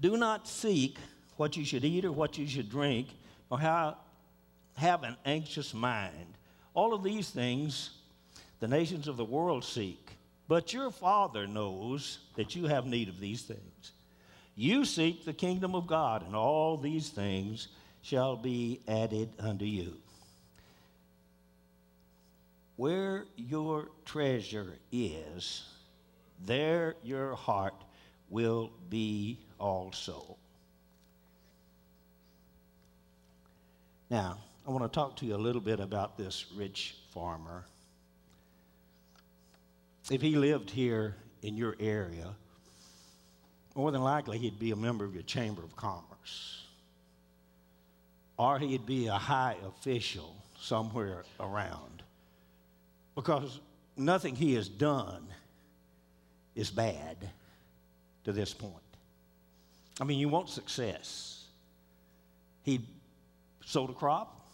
Do 0.00 0.16
not 0.16 0.46
seek 0.46 0.96
what 1.36 1.56
you 1.56 1.64
should 1.64 1.84
eat 1.84 2.04
or 2.04 2.12
what 2.12 2.38
you 2.38 2.46
should 2.46 2.70
drink 2.70 3.08
or 3.50 3.58
how, 3.58 3.96
have 4.76 5.02
an 5.02 5.16
anxious 5.24 5.74
mind. 5.74 6.34
All 6.74 6.94
of 6.94 7.02
these 7.02 7.30
things 7.30 7.90
the 8.60 8.68
nations 8.68 9.08
of 9.08 9.16
the 9.16 9.24
world 9.24 9.64
seek. 9.64 10.10
But 10.48 10.72
your 10.72 10.90
Father 10.90 11.46
knows 11.46 12.18
that 12.36 12.56
you 12.56 12.66
have 12.66 12.86
need 12.86 13.08
of 13.08 13.20
these 13.20 13.42
things. 13.42 13.92
You 14.60 14.84
seek 14.84 15.24
the 15.24 15.32
kingdom 15.32 15.76
of 15.76 15.86
God, 15.86 16.26
and 16.26 16.34
all 16.34 16.76
these 16.76 17.10
things 17.10 17.68
shall 18.02 18.34
be 18.34 18.80
added 18.88 19.28
unto 19.38 19.64
you. 19.64 19.94
Where 22.74 23.26
your 23.36 23.90
treasure 24.04 24.74
is, 24.90 25.62
there 26.44 26.96
your 27.04 27.36
heart 27.36 27.84
will 28.30 28.72
be 28.90 29.38
also. 29.60 30.36
Now, 34.10 34.38
I 34.66 34.72
want 34.72 34.82
to 34.82 34.88
talk 34.88 35.14
to 35.18 35.24
you 35.24 35.36
a 35.36 35.38
little 35.38 35.62
bit 35.62 35.78
about 35.78 36.18
this 36.18 36.46
rich 36.56 36.96
farmer. 37.14 37.64
If 40.10 40.20
he 40.20 40.34
lived 40.34 40.70
here 40.70 41.14
in 41.42 41.56
your 41.56 41.76
area, 41.78 42.34
more 43.78 43.92
than 43.92 44.02
likely 44.02 44.38
he'd 44.38 44.58
be 44.58 44.72
a 44.72 44.76
member 44.76 45.04
of 45.04 45.14
your 45.14 45.22
Chamber 45.22 45.62
of 45.62 45.76
Commerce. 45.76 46.64
Or 48.36 48.58
he'd 48.58 48.84
be 48.84 49.06
a 49.06 49.14
high 49.14 49.54
official 49.64 50.34
somewhere 50.60 51.22
around. 51.38 52.02
Because 53.14 53.60
nothing 53.96 54.34
he 54.34 54.54
has 54.54 54.68
done 54.68 55.24
is 56.56 56.72
bad 56.72 57.30
to 58.24 58.32
this 58.32 58.52
point. 58.52 58.74
I 60.00 60.04
mean, 60.04 60.18
you 60.18 60.28
want 60.28 60.48
success. 60.48 61.44
He 62.64 62.80
sowed 63.64 63.90
a 63.90 63.94
crop, 63.94 64.44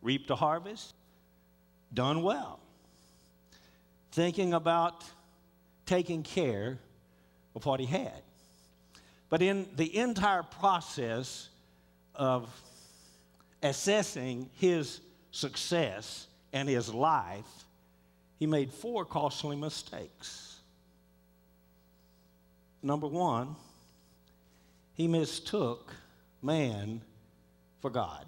reaped 0.00 0.30
a 0.30 0.36
harvest, 0.36 0.94
done 1.92 2.22
well. 2.22 2.60
Thinking 4.12 4.54
about 4.54 5.04
taking 5.84 6.22
care 6.22 6.78
of 7.54 7.66
what 7.66 7.78
he 7.78 7.84
had. 7.84 8.22
But 9.30 9.42
in 9.42 9.68
the 9.76 9.96
entire 9.96 10.42
process 10.42 11.48
of 12.14 12.48
assessing 13.62 14.48
his 14.54 15.00
success 15.30 16.26
and 16.52 16.68
his 16.68 16.92
life, 16.92 17.64
he 18.38 18.46
made 18.46 18.72
four 18.72 19.04
costly 19.04 19.56
mistakes. 19.56 20.60
Number 22.82 23.06
one, 23.06 23.56
he 24.94 25.08
mistook 25.08 25.92
man 26.42 27.02
for 27.80 27.90
God. 27.90 28.24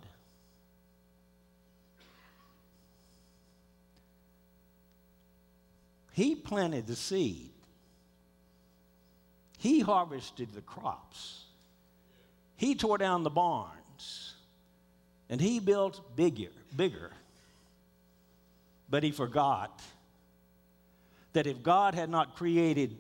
He 6.13 6.35
planted 6.35 6.87
the 6.87 6.97
seed 6.97 7.50
he 9.61 9.81
harvested 9.81 10.55
the 10.55 10.63
crops. 10.63 11.45
He 12.57 12.75
tore 12.75 12.97
down 12.97 13.25
the 13.25 13.31
barns. 13.31 14.35
And 15.29 15.39
he 15.39 15.61
built 15.61 16.17
bigger, 16.17 16.49
bigger. 16.75 17.11
But 18.89 19.03
he 19.03 19.11
forgot 19.11 19.83
that 21.35 21.47
if 21.47 21.63
God 21.63 21.95
had 21.95 22.09
not 22.09 22.37
created 22.37 22.97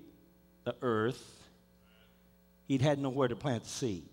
the 0.64 0.76
earth, 0.82 1.48
he'd 2.68 2.82
had 2.82 2.98
nowhere 2.98 3.28
to 3.28 3.36
plant 3.36 3.62
the 3.62 3.70
seed. 3.70 4.04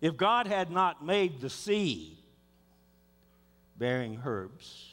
If 0.00 0.16
God 0.16 0.48
had 0.48 0.72
not 0.72 1.06
made 1.06 1.40
the 1.40 1.50
seed 1.50 2.16
bearing 3.78 4.20
herbs, 4.24 4.88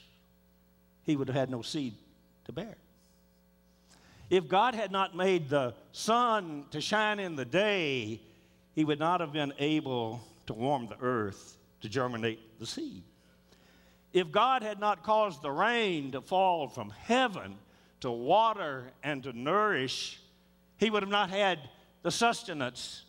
he 1.05 1.15
would 1.15 1.27
have 1.27 1.35
had 1.35 1.49
no 1.49 1.63
seed 1.63 1.95
to 2.45 2.51
bear. 2.51 2.77
If 4.29 4.47
God 4.47 4.73
had 4.73 4.91
not 4.91 5.15
made 5.15 5.49
the 5.49 5.75
sun 5.91 6.65
to 6.71 6.81
shine 6.81 7.19
in 7.19 7.35
the 7.35 7.45
day, 7.45 8.21
he 8.73 8.83
would 8.83 8.99
not 8.99 9.21
have 9.21 9.31
been 9.31 9.53
able 9.59 10.21
to 10.47 10.53
warm 10.53 10.87
the 10.87 10.97
earth 10.99 11.57
to 11.81 11.89
germinate 11.89 12.59
the 12.59 12.65
seed. 12.65 13.03
If 14.13 14.31
God 14.31 14.63
had 14.63 14.79
not 14.79 15.03
caused 15.03 15.41
the 15.41 15.51
rain 15.51 16.11
to 16.11 16.21
fall 16.21 16.67
from 16.67 16.89
heaven 16.89 17.57
to 17.99 18.09
water 18.09 18.91
and 19.03 19.21
to 19.23 19.33
nourish, 19.33 20.19
he 20.77 20.89
would 20.89 21.03
have 21.03 21.11
not 21.11 21.29
had 21.29 21.59
the 22.01 22.11
sustenance 22.11 23.03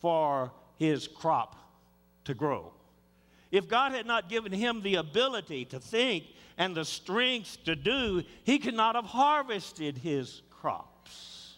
for 0.00 0.52
his 0.76 1.08
crop 1.08 1.56
to 2.24 2.34
grow. 2.34 2.72
If 3.50 3.68
God 3.68 3.92
had 3.92 4.06
not 4.06 4.28
given 4.28 4.52
him 4.52 4.82
the 4.82 4.96
ability 4.96 5.64
to 5.66 5.80
think 5.80 6.24
and 6.58 6.74
the 6.74 6.84
strength 6.84 7.64
to 7.64 7.74
do, 7.74 8.22
he 8.44 8.58
could 8.58 8.74
not 8.74 8.94
have 8.94 9.06
harvested 9.06 9.98
his 9.98 10.42
crops. 10.60 11.54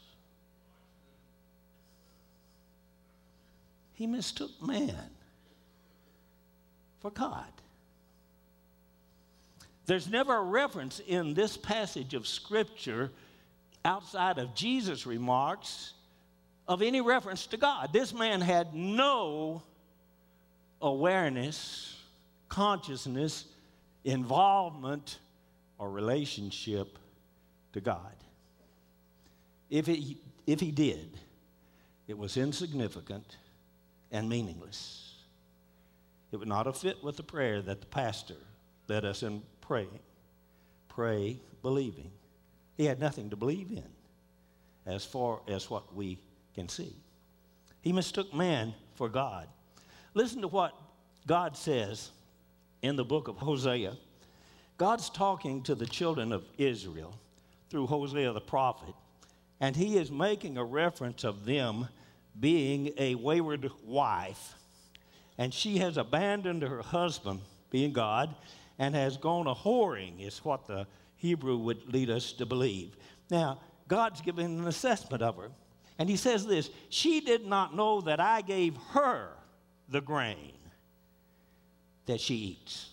He 3.94 4.06
mistook 4.06 4.50
man 4.62 5.10
for 7.00 7.10
God. 7.10 7.44
There's 9.86 10.08
never 10.08 10.36
a 10.36 10.42
reference 10.42 11.00
in 11.00 11.34
this 11.34 11.56
passage 11.56 12.14
of 12.14 12.26
Scripture 12.26 13.10
outside 13.84 14.38
of 14.38 14.54
Jesus' 14.54 15.06
remarks 15.06 15.94
of 16.68 16.82
any 16.82 17.00
reference 17.00 17.46
to 17.48 17.56
God. 17.56 17.92
This 17.92 18.14
man 18.14 18.40
had 18.40 18.74
no 18.74 19.62
awareness, 20.80 21.96
consciousness, 22.48 23.46
involvement, 24.04 25.18
or 25.78 25.90
relationship 25.90 26.98
to 27.72 27.80
God. 27.80 28.14
If 29.70 29.86
he, 29.86 30.18
if 30.46 30.60
he 30.60 30.70
did, 30.70 31.16
it 32.08 32.18
was 32.18 32.36
insignificant 32.36 33.36
and 34.10 34.28
meaningless. 34.28 35.14
It 36.32 36.36
would 36.36 36.48
not 36.48 36.66
have 36.66 36.76
fit 36.76 37.02
with 37.02 37.16
the 37.16 37.22
prayer 37.22 37.62
that 37.62 37.80
the 37.80 37.86
pastor 37.86 38.34
led 38.88 39.04
us 39.04 39.22
in 39.22 39.42
praying. 39.60 40.00
Pray 40.88 41.38
believing. 41.62 42.10
He 42.76 42.84
had 42.84 42.98
nothing 42.98 43.30
to 43.30 43.36
believe 43.36 43.70
in 43.70 43.84
as 44.86 45.04
far 45.04 45.40
as 45.46 45.70
what 45.70 45.94
we 45.94 46.18
can 46.54 46.68
see. 46.68 46.94
He 47.82 47.92
mistook 47.92 48.34
man 48.34 48.74
for 48.94 49.08
God. 49.08 49.46
Listen 50.14 50.40
to 50.42 50.48
what 50.48 50.74
God 51.26 51.56
says 51.56 52.10
in 52.82 52.96
the 52.96 53.04
book 53.04 53.28
of 53.28 53.36
Hosea. 53.36 53.96
God's 54.78 55.10
talking 55.10 55.62
to 55.64 55.74
the 55.74 55.86
children 55.86 56.32
of 56.32 56.44
Israel 56.58 57.14
through 57.68 57.86
Hosea 57.86 58.32
the 58.32 58.40
prophet, 58.40 58.94
and 59.60 59.76
he 59.76 59.98
is 59.98 60.10
making 60.10 60.56
a 60.56 60.64
reference 60.64 61.22
of 61.22 61.44
them 61.44 61.88
being 62.38 62.92
a 62.96 63.14
wayward 63.14 63.70
wife. 63.84 64.54
And 65.36 65.52
she 65.52 65.78
has 65.78 65.96
abandoned 65.96 66.62
her 66.62 66.82
husband, 66.82 67.40
being 67.70 67.92
God, 67.92 68.34
and 68.78 68.94
has 68.94 69.18
gone 69.18 69.46
a 69.46 69.54
whoring, 69.54 70.26
is 70.26 70.38
what 70.38 70.66
the 70.66 70.86
Hebrew 71.16 71.58
would 71.58 71.92
lead 71.92 72.08
us 72.08 72.32
to 72.34 72.46
believe. 72.46 72.96
Now, 73.30 73.60
God's 73.86 74.22
giving 74.22 74.58
an 74.58 74.66
assessment 74.66 75.22
of 75.22 75.36
her. 75.36 75.50
And 75.98 76.08
he 76.08 76.16
says 76.16 76.46
this 76.46 76.70
She 76.88 77.20
did 77.20 77.46
not 77.46 77.76
know 77.76 78.00
that 78.00 78.20
I 78.20 78.40
gave 78.40 78.76
her 78.92 79.28
the 79.90 80.00
grain 80.00 80.52
that 82.06 82.20
she 82.20 82.34
eats. 82.34 82.88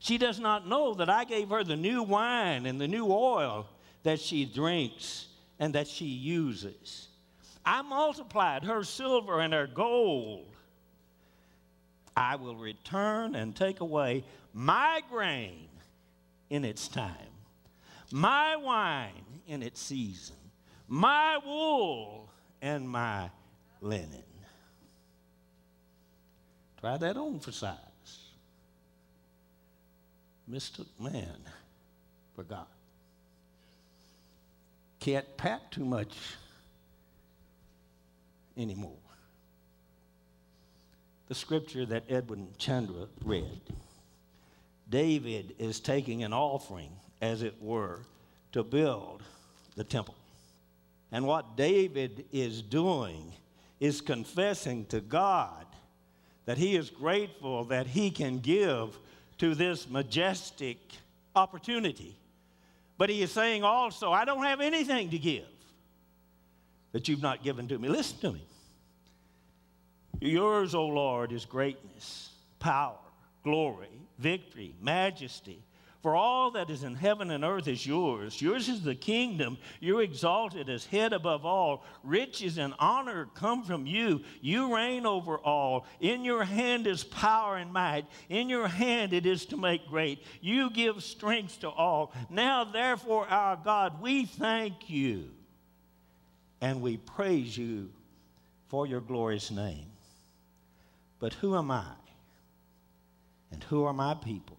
She 0.00 0.18
does 0.18 0.40
not 0.40 0.66
know 0.66 0.94
that 0.94 1.08
I 1.08 1.22
gave 1.22 1.50
her 1.50 1.62
the 1.62 1.76
new 1.76 2.02
wine 2.02 2.66
and 2.66 2.80
the 2.80 2.88
new 2.88 3.06
oil 3.06 3.68
that 4.02 4.18
she 4.18 4.44
drinks 4.44 5.28
and 5.62 5.74
that 5.76 5.86
she 5.86 6.06
uses. 6.06 7.06
I 7.64 7.82
multiplied 7.82 8.64
her 8.64 8.82
silver 8.82 9.40
and 9.40 9.54
her 9.54 9.68
gold. 9.68 10.56
I 12.16 12.34
will 12.34 12.56
return 12.56 13.36
and 13.36 13.54
take 13.54 13.78
away 13.78 14.24
my 14.52 15.02
grain 15.08 15.68
in 16.50 16.64
its 16.64 16.88
time, 16.88 17.14
my 18.10 18.56
wine 18.56 19.24
in 19.46 19.62
its 19.62 19.80
season 19.80 20.36
my 20.88 21.38
wool 21.42 22.28
and 22.60 22.86
my 22.86 23.30
linen. 23.80 24.24
Try 26.80 26.98
that 26.98 27.16
on 27.16 27.40
for 27.40 27.50
size. 27.50 27.78
Mistook 30.46 30.88
man 31.00 31.38
for 32.34 32.42
God. 32.42 32.66
Can't 35.02 35.36
pat 35.36 35.72
too 35.72 35.84
much 35.84 36.16
anymore. 38.56 38.92
The 41.26 41.34
scripture 41.34 41.84
that 41.86 42.04
Edwin 42.08 42.46
Chandra 42.56 43.08
read 43.24 43.60
David 44.88 45.56
is 45.58 45.80
taking 45.80 46.22
an 46.22 46.32
offering, 46.32 46.92
as 47.20 47.42
it 47.42 47.60
were, 47.60 47.98
to 48.52 48.62
build 48.62 49.24
the 49.74 49.82
temple. 49.82 50.14
And 51.10 51.26
what 51.26 51.56
David 51.56 52.24
is 52.30 52.62
doing 52.62 53.32
is 53.80 54.00
confessing 54.00 54.86
to 54.86 55.00
God 55.00 55.66
that 56.44 56.58
he 56.58 56.76
is 56.76 56.90
grateful 56.90 57.64
that 57.64 57.88
he 57.88 58.12
can 58.12 58.38
give 58.38 58.96
to 59.38 59.56
this 59.56 59.90
majestic 59.90 60.78
opportunity. 61.34 62.14
But 63.02 63.10
he 63.10 63.20
is 63.20 63.32
saying 63.32 63.64
also, 63.64 64.12
I 64.12 64.24
don't 64.24 64.44
have 64.44 64.60
anything 64.60 65.10
to 65.10 65.18
give 65.18 65.48
that 66.92 67.08
you've 67.08 67.20
not 67.20 67.42
given 67.42 67.66
to 67.66 67.76
me. 67.76 67.88
Listen 67.88 68.16
to 68.20 68.30
me. 68.30 68.46
Yours, 70.20 70.72
O 70.76 70.86
Lord, 70.86 71.32
is 71.32 71.44
greatness, 71.44 72.30
power, 72.60 73.00
glory, 73.42 73.88
victory, 74.20 74.76
majesty 74.80 75.64
for 76.02 76.16
all 76.16 76.50
that 76.50 76.68
is 76.68 76.82
in 76.82 76.96
heaven 76.96 77.30
and 77.30 77.44
earth 77.44 77.68
is 77.68 77.86
yours. 77.86 78.42
Yours 78.42 78.68
is 78.68 78.82
the 78.82 78.94
kingdom. 78.96 79.56
You're 79.78 80.02
exalted 80.02 80.68
as 80.68 80.84
head 80.84 81.12
above 81.12 81.46
all. 81.46 81.84
Riches 82.02 82.58
and 82.58 82.74
honor 82.80 83.28
come 83.34 83.62
from 83.62 83.86
you. 83.86 84.20
You 84.40 84.74
reign 84.74 85.06
over 85.06 85.38
all. 85.38 85.86
In 86.00 86.24
your 86.24 86.42
hand 86.42 86.88
is 86.88 87.04
power 87.04 87.56
and 87.56 87.72
might. 87.72 88.06
In 88.28 88.48
your 88.48 88.66
hand 88.66 89.12
it 89.12 89.26
is 89.26 89.46
to 89.46 89.56
make 89.56 89.86
great. 89.86 90.24
You 90.40 90.70
give 90.70 91.04
strength 91.04 91.60
to 91.60 91.68
all. 91.68 92.12
Now, 92.28 92.64
therefore, 92.64 93.28
our 93.28 93.56
God, 93.56 94.02
we 94.02 94.24
thank 94.24 94.90
you 94.90 95.30
and 96.60 96.82
we 96.82 96.96
praise 96.96 97.56
you 97.56 97.90
for 98.66 98.88
your 98.88 99.00
glorious 99.00 99.52
name. 99.52 99.86
But 101.20 101.34
who 101.34 101.56
am 101.56 101.70
I? 101.70 101.84
And 103.52 103.62
who 103.64 103.84
are 103.84 103.92
my 103.92 104.14
people? 104.14 104.56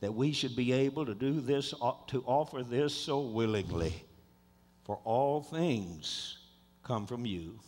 That 0.00 0.14
we 0.14 0.32
should 0.32 0.54
be 0.54 0.72
able 0.72 1.04
to 1.06 1.14
do 1.14 1.40
this, 1.40 1.74
uh, 1.80 1.92
to 2.08 2.22
offer 2.26 2.62
this 2.62 2.94
so 2.94 3.20
willingly. 3.20 4.04
For 4.84 4.98
all 5.04 5.42
things 5.42 6.38
come 6.82 7.06
from 7.06 7.26
you, 7.26 7.58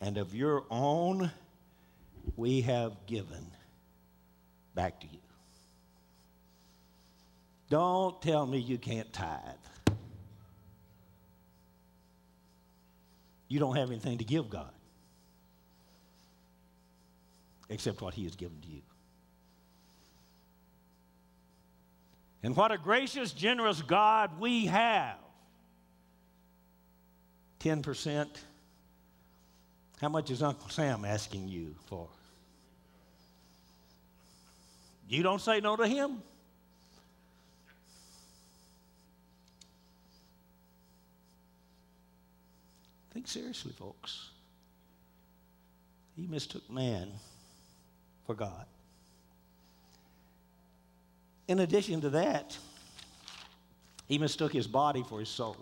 and 0.00 0.18
of 0.18 0.34
your 0.34 0.64
own 0.70 1.30
we 2.36 2.62
have 2.62 2.92
given 3.06 3.46
back 4.74 5.00
to 5.00 5.06
you. 5.06 5.18
Don't 7.70 8.20
tell 8.22 8.46
me 8.46 8.58
you 8.58 8.78
can't 8.78 9.12
tithe. 9.12 9.38
You 13.48 13.60
don't 13.60 13.76
have 13.76 13.90
anything 13.90 14.18
to 14.18 14.24
give 14.24 14.50
God 14.50 14.72
except 17.68 18.00
what 18.00 18.14
He 18.14 18.24
has 18.24 18.34
given 18.34 18.60
to 18.62 18.68
you. 18.68 18.82
And 22.44 22.54
what 22.54 22.70
a 22.72 22.76
gracious, 22.76 23.32
generous 23.32 23.80
God 23.80 24.38
we 24.38 24.66
have. 24.66 25.16
10%. 27.60 28.28
How 29.98 30.10
much 30.10 30.30
is 30.30 30.42
Uncle 30.42 30.68
Sam 30.68 31.06
asking 31.06 31.48
you 31.48 31.74
for? 31.86 32.06
You 35.08 35.22
don't 35.22 35.40
say 35.40 35.60
no 35.60 35.74
to 35.74 35.88
him. 35.88 36.22
Think 43.14 43.26
seriously, 43.26 43.72
folks. 43.72 44.28
He 46.14 46.26
mistook 46.26 46.70
man 46.70 47.08
for 48.26 48.34
God. 48.34 48.66
In 51.46 51.60
addition 51.60 52.00
to 52.02 52.10
that, 52.10 52.56
he 54.06 54.18
mistook 54.18 54.52
his 54.52 54.66
body 54.66 55.04
for 55.08 55.20
his 55.20 55.28
soul. 55.28 55.56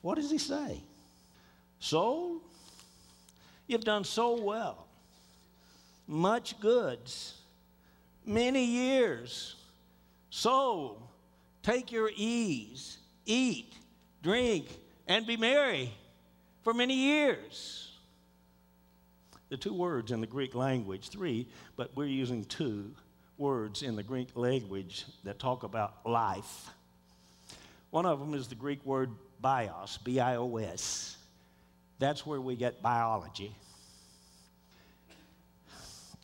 What 0.00 0.16
does 0.16 0.30
he 0.30 0.38
say? 0.38 0.80
Soul, 1.78 2.40
you've 3.66 3.84
done 3.84 4.04
so 4.04 4.40
well, 4.40 4.86
much 6.06 6.58
goods, 6.60 7.34
many 8.24 8.64
years. 8.64 9.56
Soul, 10.30 11.00
take 11.62 11.92
your 11.92 12.10
ease, 12.16 12.98
eat, 13.26 13.72
drink, 14.22 14.66
and 15.06 15.26
be 15.26 15.36
merry 15.36 15.92
for 16.62 16.74
many 16.74 16.94
years. 16.94 17.90
The 19.48 19.56
two 19.56 19.74
words 19.74 20.10
in 20.12 20.20
the 20.20 20.26
Greek 20.26 20.54
language, 20.54 21.10
three, 21.10 21.46
but 21.76 21.94
we're 21.94 22.06
using 22.06 22.44
two 22.44 22.92
words 23.42 23.82
in 23.82 23.96
the 23.96 24.04
Greek 24.04 24.28
language 24.36 25.04
that 25.24 25.40
talk 25.40 25.64
about 25.64 26.06
life. 26.06 26.70
One 27.90 28.06
of 28.06 28.20
them 28.20 28.34
is 28.34 28.46
the 28.46 28.54
Greek 28.54 28.86
word 28.86 29.10
bios, 29.40 29.98
B 29.98 30.20
I 30.20 30.36
O 30.36 30.56
S. 30.58 31.16
That's 31.98 32.24
where 32.24 32.40
we 32.40 32.54
get 32.54 32.80
biology. 32.80 33.52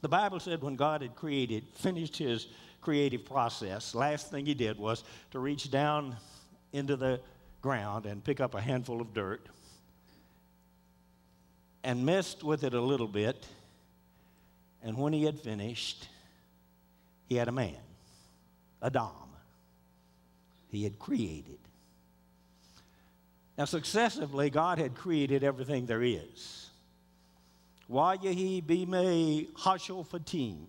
The 0.01 0.09
Bible 0.09 0.39
said 0.39 0.63
when 0.63 0.77
God 0.77 1.03
had 1.03 1.17
created, 1.17 1.65
finished 1.75 2.17
his 2.17 2.47
creative 2.81 3.25
process, 3.25 3.97
last 3.97 4.31
thing 4.31 4.47
he 4.47 4.55
did 4.55 4.79
was 4.79 5.03
to 5.33 5.41
reach 5.41 5.73
down 5.73 6.17
into 6.73 6.95
the 6.95 7.21
ground 7.63 8.07
and 8.07 8.23
pick 8.23 8.39
up 8.41 8.55
a 8.55 8.61
handful 8.61 9.01
of 9.01 9.13
dirt 9.13 9.45
and 11.83 12.07
messed 12.07 12.45
with 12.45 12.63
it 12.63 12.75
a 12.75 12.81
little 12.81 13.09
bit. 13.09 13.45
And 14.85 14.97
when 14.97 15.13
he 15.13 15.25
had 15.25 15.41
finished, 15.41 16.09
he 17.29 17.37
had 17.37 17.49
a 17.49 17.53
man, 17.53 17.77
Adam. 18.83 19.11
He 20.71 20.85
had 20.85 20.99
created. 20.99 21.59
Now, 23.57 23.65
successively, 23.65 24.51
God 24.51 24.79
had 24.79 24.95
created 24.95 25.43
everything 25.43 25.87
there 25.87 26.03
is. 26.03 26.71
Wayahi 27.91 28.65
bime 28.67 29.47
hashofatim. 29.55 30.67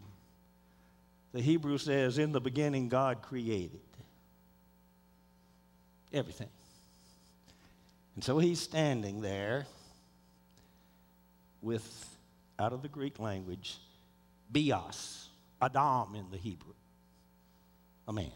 The 1.31 1.41
Hebrew 1.41 1.77
says, 1.77 2.17
in 2.17 2.31
the 2.31 2.41
beginning, 2.41 2.89
God 2.89 3.21
created 3.21 3.81
everything. 6.11 6.49
And 8.15 8.23
so 8.23 8.39
he's 8.39 8.59
standing 8.59 9.21
there 9.21 9.67
with, 11.61 12.17
out 12.57 12.73
of 12.73 12.81
the 12.81 12.87
Greek 12.87 13.19
language, 13.19 13.77
bios, 14.51 15.28
Adam 15.61 16.15
in 16.15 16.29
the 16.31 16.37
Hebrew, 16.37 16.73
a 18.07 18.13
man. 18.13 18.31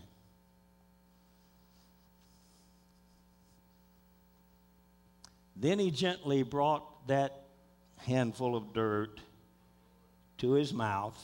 Then 5.56 5.80
he 5.80 5.92
gently 5.92 6.44
brought 6.44 7.08
that 7.08 7.44
handful 7.98 8.56
of 8.56 8.74
dirt 8.74 9.20
to 10.40 10.52
his 10.54 10.74
mouth 10.74 11.18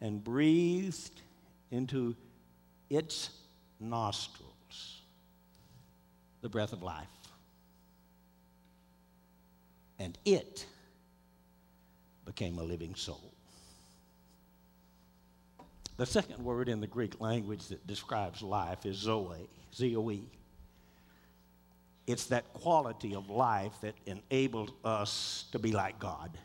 and 0.00 0.22
breathed 0.22 1.22
into 1.70 2.14
its 2.88 3.30
nostrils 3.80 5.00
the 6.42 6.48
breath 6.48 6.72
of 6.72 6.82
life. 6.82 7.08
And 9.98 10.16
it 10.24 10.66
became 12.24 12.58
a 12.58 12.62
living 12.62 12.94
soul. 12.94 13.35
The 15.96 16.06
second 16.06 16.44
word 16.44 16.68
in 16.68 16.80
the 16.80 16.86
Greek 16.86 17.20
language 17.20 17.68
that 17.68 17.86
describes 17.86 18.42
life 18.42 18.84
is 18.84 18.96
zoe, 18.96 19.48
Z 19.74 19.96
O 19.96 20.10
E. 20.10 20.28
It's 22.06 22.26
that 22.26 22.52
quality 22.52 23.14
of 23.14 23.30
life 23.30 23.72
that 23.80 23.94
enables 24.04 24.70
us 24.84 25.46
to 25.52 25.58
be 25.58 25.72
like 25.72 25.98
God. 25.98 26.36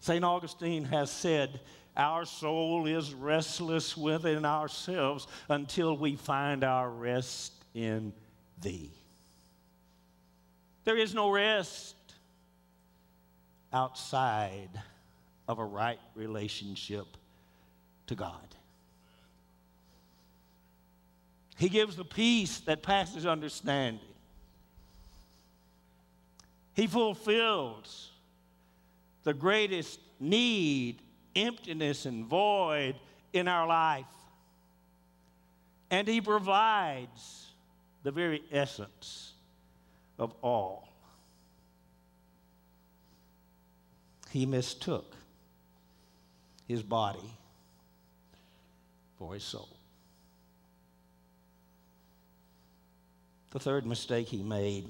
St. 0.00 0.24
Augustine 0.24 0.84
has 0.84 1.10
said, 1.10 1.60
Our 1.96 2.24
soul 2.24 2.86
is 2.86 3.14
restless 3.14 3.96
within 3.96 4.44
ourselves 4.44 5.26
until 5.48 5.96
we 5.96 6.16
find 6.16 6.64
our 6.64 6.90
rest 6.90 7.52
in 7.74 8.12
Thee. 8.60 8.90
There 10.84 10.96
is 10.96 11.14
no 11.14 11.30
rest 11.30 11.94
outside 13.72 14.70
of 15.46 15.58
a 15.58 15.64
right 15.64 16.00
relationship 16.14 17.17
to 18.08 18.14
God. 18.14 18.56
He 21.56 21.68
gives 21.68 21.96
the 21.96 22.04
peace 22.04 22.60
that 22.60 22.82
passes 22.82 23.26
understanding. 23.26 24.00
He 26.74 26.86
fulfills 26.86 28.10
the 29.24 29.34
greatest 29.34 29.98
need, 30.20 31.00
emptiness, 31.34 32.06
and 32.06 32.24
void 32.24 32.94
in 33.32 33.48
our 33.48 33.66
life. 33.66 34.04
And 35.90 36.06
He 36.06 36.20
provides 36.20 37.46
the 38.04 38.12
very 38.12 38.42
essence 38.52 39.32
of 40.18 40.32
all. 40.42 40.88
He 44.30 44.46
mistook 44.46 45.16
his 46.68 46.82
body 46.82 47.37
for 49.18 49.34
his 49.34 49.42
soul. 49.42 49.68
The 53.50 53.58
third 53.58 53.86
mistake 53.86 54.28
he 54.28 54.42
made, 54.42 54.86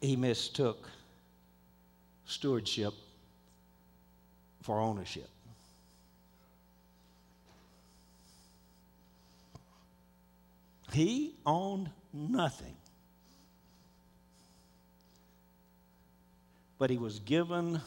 he 0.00 0.16
mistook 0.16 0.88
stewardship 2.26 2.94
for 4.62 4.80
ownership. 4.80 5.28
He 10.92 11.34
owned 11.46 11.90
nothing. 12.12 12.76
But 16.78 16.90
he 16.90 16.98
was 16.98 17.18
given 17.20 17.80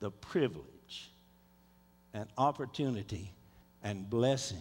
the 0.00 0.10
privilege 0.10 1.10
and 2.14 2.28
opportunity 2.38 3.32
and 3.82 4.08
blessing 4.08 4.58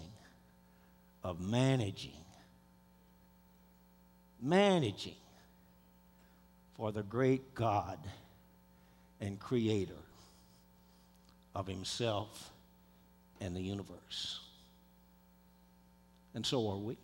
of 1.24 1.40
managing 1.40 2.14
managing 4.42 5.16
for 6.76 6.92
the 6.92 7.04
great 7.04 7.54
God 7.54 8.00
and 9.20 9.40
creator 9.40 9.94
of 11.54 11.68
himself 11.68 12.52
and 13.42 13.56
the 13.56 13.62
universe. 13.62 14.40
And 16.34 16.46
so 16.46 16.70
are 16.70 16.78
we. 16.78 16.98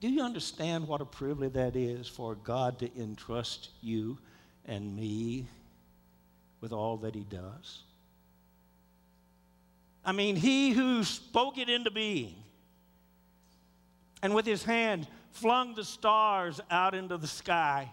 Do 0.00 0.08
you 0.08 0.22
understand 0.22 0.86
what 0.86 1.00
a 1.00 1.04
privilege 1.04 1.54
that 1.54 1.74
is 1.74 2.06
for 2.06 2.36
God 2.36 2.78
to 2.78 2.90
entrust 2.96 3.70
you 3.82 4.18
and 4.64 4.94
me 4.94 5.46
with 6.60 6.72
all 6.72 6.96
that 6.98 7.16
He 7.16 7.24
does? 7.24 7.82
I 10.04 10.12
mean, 10.12 10.36
He 10.36 10.70
who 10.70 11.04
spoke 11.04 11.58
it 11.58 11.68
into 11.68 11.90
being 11.90 12.34
and 14.22 14.34
with 14.34 14.46
his 14.46 14.64
hand 14.64 15.06
flung 15.30 15.74
the 15.74 15.84
stars 15.84 16.60
out 16.70 16.94
into 16.94 17.16
the 17.16 17.26
sky 17.26 17.90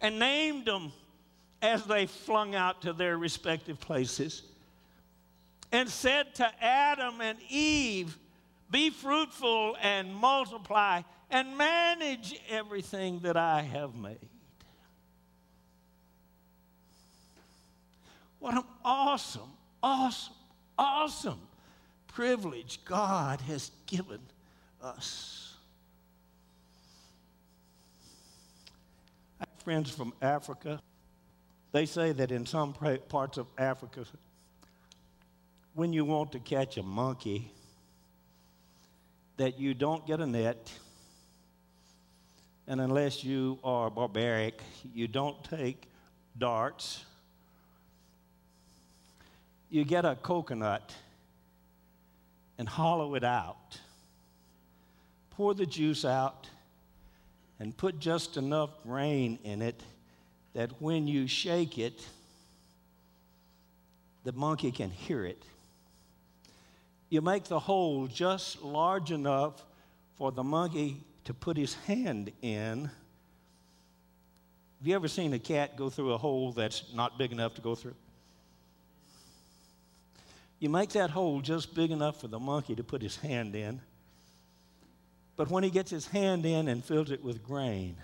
and 0.00 0.18
named 0.18 0.66
them 0.66 0.92
as 1.62 1.84
they 1.84 2.06
flung 2.06 2.54
out 2.54 2.82
to 2.82 2.92
their 2.92 3.18
respective 3.18 3.80
places 3.80 4.42
and 5.72 5.88
said 5.88 6.34
to 6.36 6.64
Adam 6.64 7.20
and 7.20 7.38
Eve, 7.48 8.16
Be 8.70 8.90
fruitful 8.90 9.76
and 9.82 10.14
multiply 10.14 11.02
and 11.30 11.56
manage 11.56 12.38
everything 12.48 13.18
that 13.20 13.36
I 13.36 13.62
have 13.62 13.94
made. 13.96 14.18
What 18.38 18.54
an 18.54 18.64
awesome, 18.84 19.50
awesome, 19.82 20.34
awesome 20.78 21.40
privilege 22.08 22.80
God 22.84 23.40
has 23.42 23.70
given 23.86 24.20
us. 24.82 25.54
I 29.40 29.44
have 29.50 29.62
friends 29.62 29.90
from 29.90 30.12
Africa. 30.22 30.80
They 31.72 31.84
say 31.84 32.12
that 32.12 32.32
in 32.32 32.46
some 32.46 32.72
parts 32.72 33.36
of 33.36 33.46
Africa, 33.58 34.04
when 35.74 35.92
you 35.92 36.06
want 36.06 36.32
to 36.32 36.38
catch 36.38 36.78
a 36.78 36.82
monkey, 36.82 37.50
that 39.36 39.58
you 39.58 39.74
don't 39.74 40.06
get 40.06 40.20
a 40.20 40.26
net, 40.26 40.72
And 42.68 42.80
unless 42.80 43.22
you 43.22 43.58
are 43.62 43.90
barbaric, 43.90 44.60
you 44.92 45.06
don't 45.06 45.42
take 45.44 45.88
darts. 46.36 47.04
You 49.70 49.84
get 49.84 50.04
a 50.04 50.16
coconut 50.16 50.94
and 52.58 52.68
hollow 52.68 53.14
it 53.14 53.24
out. 53.24 53.78
Pour 55.30 55.54
the 55.54 55.66
juice 55.66 56.04
out 56.04 56.48
and 57.58 57.76
put 57.76 57.98
just 57.98 58.36
enough 58.36 58.70
grain 58.82 59.38
in 59.44 59.62
it 59.62 59.82
that 60.54 60.70
when 60.80 61.06
you 61.06 61.26
shake 61.26 61.78
it, 61.78 62.06
the 64.24 64.32
monkey 64.32 64.72
can 64.72 64.90
hear 64.90 65.24
it. 65.24 65.42
You 67.10 67.20
make 67.20 67.44
the 67.44 67.60
hole 67.60 68.06
just 68.06 68.62
large 68.62 69.10
enough 69.12 69.62
for 70.16 70.32
the 70.32 70.42
monkey 70.42 70.96
to 71.24 71.34
put 71.34 71.56
his 71.56 71.74
hand 71.86 72.32
in. 72.42 72.84
Have 74.78 74.86
you 74.86 74.94
ever 74.94 75.08
seen 75.08 75.32
a 75.34 75.38
cat 75.38 75.76
go 75.76 75.90
through 75.90 76.12
a 76.12 76.18
hole 76.18 76.52
that's 76.52 76.84
not 76.94 77.18
big 77.18 77.32
enough 77.32 77.54
to 77.54 77.60
go 77.60 77.74
through? 77.74 77.94
You 80.58 80.70
make 80.70 80.90
that 80.90 81.10
hole 81.10 81.40
just 81.40 81.74
big 81.74 81.90
enough 81.90 82.20
for 82.20 82.28
the 82.28 82.38
monkey 82.38 82.74
to 82.74 82.84
put 82.84 83.02
his 83.02 83.16
hand 83.16 83.54
in. 83.54 83.80
But 85.36 85.50
when 85.50 85.62
he 85.62 85.70
gets 85.70 85.90
his 85.90 86.06
hand 86.06 86.46
in 86.46 86.68
and 86.68 86.82
fills 86.82 87.10
it 87.10 87.22
with 87.22 87.44
grain, 87.44 87.96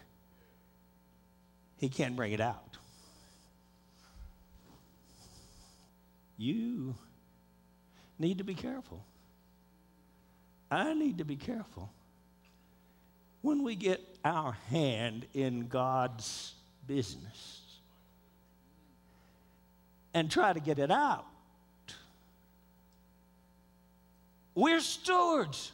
he 1.78 1.88
can't 1.88 2.14
bring 2.14 2.32
it 2.32 2.40
out. 2.40 2.76
You 6.36 6.94
need 8.18 8.38
to 8.38 8.44
be 8.44 8.54
careful. 8.54 9.04
I 10.70 10.92
need 10.92 11.18
to 11.18 11.24
be 11.24 11.36
careful. 11.36 11.90
When 13.40 13.62
we 13.62 13.74
get 13.74 14.00
our 14.24 14.52
hand 14.68 15.26
in 15.34 15.68
God's 15.68 16.54
business 16.86 17.60
and 20.14 20.30
try 20.30 20.52
to 20.52 20.60
get 20.60 20.78
it 20.78 20.90
out, 20.90 21.26
we're 24.54 24.80
stewards, 24.80 25.72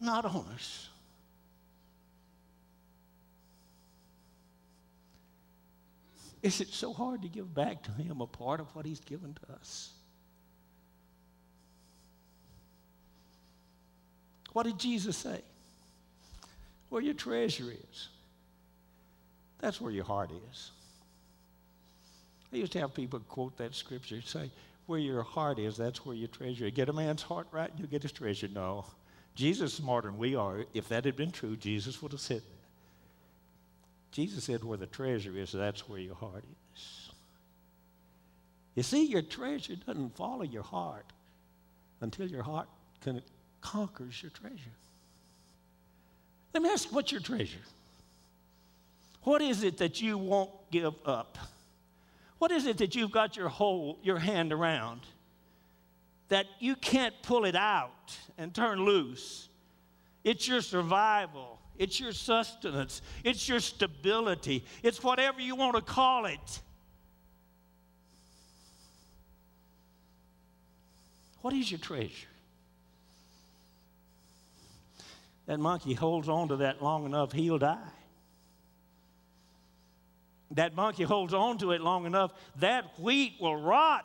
not 0.00 0.24
owners. 0.24 0.88
Is 6.42 6.60
it 6.60 6.68
so 6.68 6.92
hard 6.92 7.22
to 7.22 7.28
give 7.28 7.54
back 7.54 7.82
to 7.84 7.90
Him 7.90 8.20
a 8.20 8.26
part 8.26 8.60
of 8.60 8.66
what 8.76 8.84
He's 8.84 9.00
given 9.00 9.34
to 9.34 9.54
us? 9.54 9.90
What 14.52 14.64
did 14.64 14.78
Jesus 14.78 15.16
say? 15.16 15.40
Where 16.90 17.02
your 17.02 17.14
treasure 17.14 17.72
is, 17.90 18.08
that's 19.58 19.80
where 19.80 19.90
your 19.90 20.04
heart 20.04 20.30
is. 20.52 20.70
I 22.52 22.56
used 22.56 22.72
to 22.72 22.80
have 22.80 22.94
people 22.94 23.18
quote 23.20 23.56
that 23.56 23.74
scripture 23.74 24.14
and 24.14 24.24
say, 24.24 24.50
Where 24.86 24.98
your 24.98 25.22
heart 25.22 25.58
is, 25.58 25.76
that's 25.76 26.04
where 26.04 26.14
your 26.14 26.28
treasure. 26.28 26.68
Get 26.70 26.88
a 26.88 26.92
man's 26.92 27.22
heart 27.22 27.46
right, 27.50 27.70
you'll 27.76 27.88
get 27.88 28.02
his 28.02 28.12
treasure. 28.12 28.48
No. 28.48 28.84
Jesus 29.34 29.72
is 29.72 29.76
smarter 29.76 30.08
than 30.08 30.18
we 30.18 30.36
are. 30.36 30.64
If 30.74 30.88
that 30.90 31.04
had 31.04 31.16
been 31.16 31.32
true, 31.32 31.56
Jesus 31.56 32.00
would 32.02 32.12
have 32.12 32.20
said 32.20 32.42
Jesus 34.14 34.44
said, 34.44 34.62
Where 34.62 34.78
the 34.78 34.86
treasure 34.86 35.36
is, 35.36 35.50
that's 35.50 35.88
where 35.88 35.98
your 35.98 36.14
heart 36.14 36.44
is. 36.76 37.10
You 38.76 38.84
see, 38.84 39.06
your 39.06 39.22
treasure 39.22 39.74
doesn't 39.74 40.16
follow 40.16 40.44
your 40.44 40.62
heart 40.62 41.06
until 42.00 42.28
your 42.28 42.44
heart 42.44 42.68
conquers 43.60 44.22
your 44.22 44.30
treasure. 44.30 44.76
Let 46.52 46.62
me 46.62 46.70
ask 46.70 46.88
you, 46.88 46.94
what's 46.94 47.10
your 47.10 47.20
treasure? 47.20 47.58
What 49.24 49.42
is 49.42 49.64
it 49.64 49.78
that 49.78 50.00
you 50.00 50.16
won't 50.16 50.50
give 50.70 50.94
up? 51.04 51.36
What 52.44 52.52
is 52.52 52.66
it 52.66 52.76
that 52.76 52.94
you've 52.94 53.10
got 53.10 53.38
your 53.38 53.48
whole 53.48 53.98
your 54.02 54.18
hand 54.18 54.52
around 54.52 55.00
that 56.28 56.44
you 56.58 56.76
can't 56.76 57.14
pull 57.22 57.46
it 57.46 57.56
out 57.56 58.14
and 58.36 58.54
turn 58.54 58.84
loose? 58.84 59.48
It's 60.24 60.46
your 60.46 60.60
survival. 60.60 61.58
It's 61.78 61.98
your 61.98 62.12
sustenance. 62.12 63.00
It's 63.24 63.48
your 63.48 63.60
stability. 63.60 64.66
It's 64.82 65.02
whatever 65.02 65.40
you 65.40 65.56
want 65.56 65.76
to 65.76 65.80
call 65.80 66.26
it. 66.26 66.60
What 71.40 71.54
is 71.54 71.70
your 71.70 71.80
treasure? 71.80 72.28
That 75.46 75.60
monkey 75.60 75.94
holds 75.94 76.28
on 76.28 76.48
to 76.48 76.56
that 76.56 76.82
long 76.82 77.06
enough, 77.06 77.32
he'll 77.32 77.56
die. 77.56 77.78
That 80.54 80.74
monkey 80.74 81.02
holds 81.02 81.34
on 81.34 81.58
to 81.58 81.72
it 81.72 81.80
long 81.80 82.06
enough, 82.06 82.32
that 82.56 82.98
wheat 82.98 83.34
will 83.40 83.56
rot. 83.56 84.04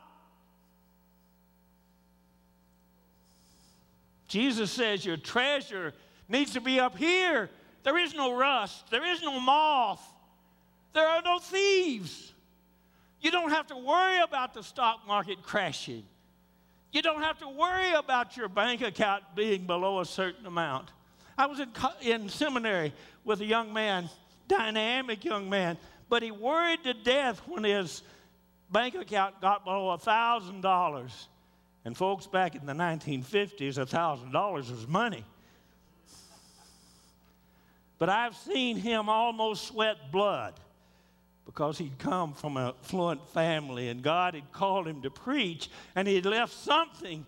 Jesus 4.28 4.70
says 4.70 5.04
your 5.04 5.16
treasure 5.16 5.92
needs 6.28 6.52
to 6.52 6.60
be 6.60 6.78
up 6.78 6.96
here 6.96 7.50
there 7.82 7.98
is 7.98 8.14
no 8.14 8.36
rust. 8.36 8.90
There 8.90 9.04
is 9.04 9.22
no 9.22 9.40
moth. 9.40 10.02
There 10.92 11.06
are 11.06 11.22
no 11.22 11.38
thieves. 11.38 12.32
You 13.20 13.30
don't 13.30 13.50
have 13.50 13.66
to 13.68 13.76
worry 13.76 14.20
about 14.20 14.54
the 14.54 14.62
stock 14.62 15.06
market 15.06 15.42
crashing. 15.42 16.04
You 16.92 17.02
don't 17.02 17.22
have 17.22 17.38
to 17.38 17.48
worry 17.48 17.92
about 17.92 18.36
your 18.36 18.48
bank 18.48 18.82
account 18.82 19.22
being 19.34 19.66
below 19.66 20.00
a 20.00 20.04
certain 20.04 20.46
amount. 20.46 20.88
I 21.38 21.46
was 21.46 21.60
in, 21.60 21.68
in 22.02 22.28
seminary 22.28 22.92
with 23.24 23.40
a 23.40 23.44
young 23.44 23.72
man, 23.72 24.10
dynamic 24.48 25.24
young 25.24 25.48
man, 25.48 25.78
but 26.10 26.22
he 26.22 26.30
worried 26.32 26.82
to 26.84 26.92
death 26.92 27.40
when 27.46 27.64
his 27.64 28.02
bank 28.70 28.94
account 28.96 29.40
got 29.40 29.64
below 29.64 29.96
$1,000. 29.96 31.26
And 31.84 31.96
folks, 31.96 32.26
back 32.26 32.54
in 32.56 32.66
the 32.66 32.74
1950s, 32.74 33.78
$1,000 33.78 34.52
was 34.52 34.86
money. 34.86 35.24
But 37.98 38.08
I've 38.08 38.36
seen 38.36 38.76
him 38.76 39.08
almost 39.08 39.68
sweat 39.68 40.10
blood 40.10 40.54
because 41.46 41.78
he'd 41.78 41.98
come 41.98 42.32
from 42.32 42.56
a 42.56 42.74
fluent 42.82 43.26
family 43.28 43.88
and 43.88 44.02
God 44.02 44.34
had 44.34 44.50
called 44.52 44.88
him 44.88 45.02
to 45.02 45.10
preach 45.10 45.70
and 45.94 46.08
he'd 46.08 46.26
left 46.26 46.52
something 46.52 47.26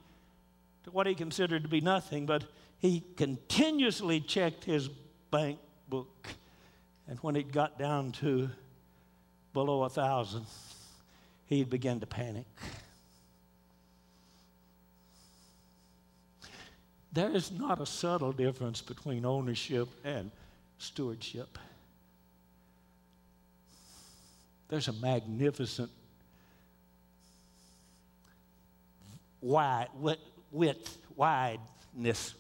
to 0.84 0.90
what 0.90 1.06
he 1.06 1.14
considered 1.14 1.62
to 1.62 1.68
be 1.68 1.80
nothing, 1.80 2.26
but 2.26 2.44
he 2.78 3.04
continuously 3.16 4.20
checked 4.20 4.64
his 4.64 4.88
bank 5.30 5.58
book. 5.88 6.28
And 7.06 7.18
when 7.18 7.36
it 7.36 7.52
got 7.52 7.78
down 7.78 8.12
to 8.12 8.50
below 9.52 9.82
a 9.84 9.88
thousand, 9.88 10.46
he'd 11.46 11.70
begin 11.70 12.00
to 12.00 12.06
panic. 12.06 12.46
There 17.12 17.30
is 17.30 17.52
not 17.52 17.80
a 17.80 17.86
subtle 17.86 18.32
difference 18.32 18.80
between 18.80 19.26
ownership 19.26 19.88
and 20.02 20.30
stewardship. 20.78 21.58
There's 24.68 24.88
a 24.88 24.94
magnificent 24.94 25.90
wide, 29.42 29.88
width, 30.50 30.98
wideness. 31.14 32.34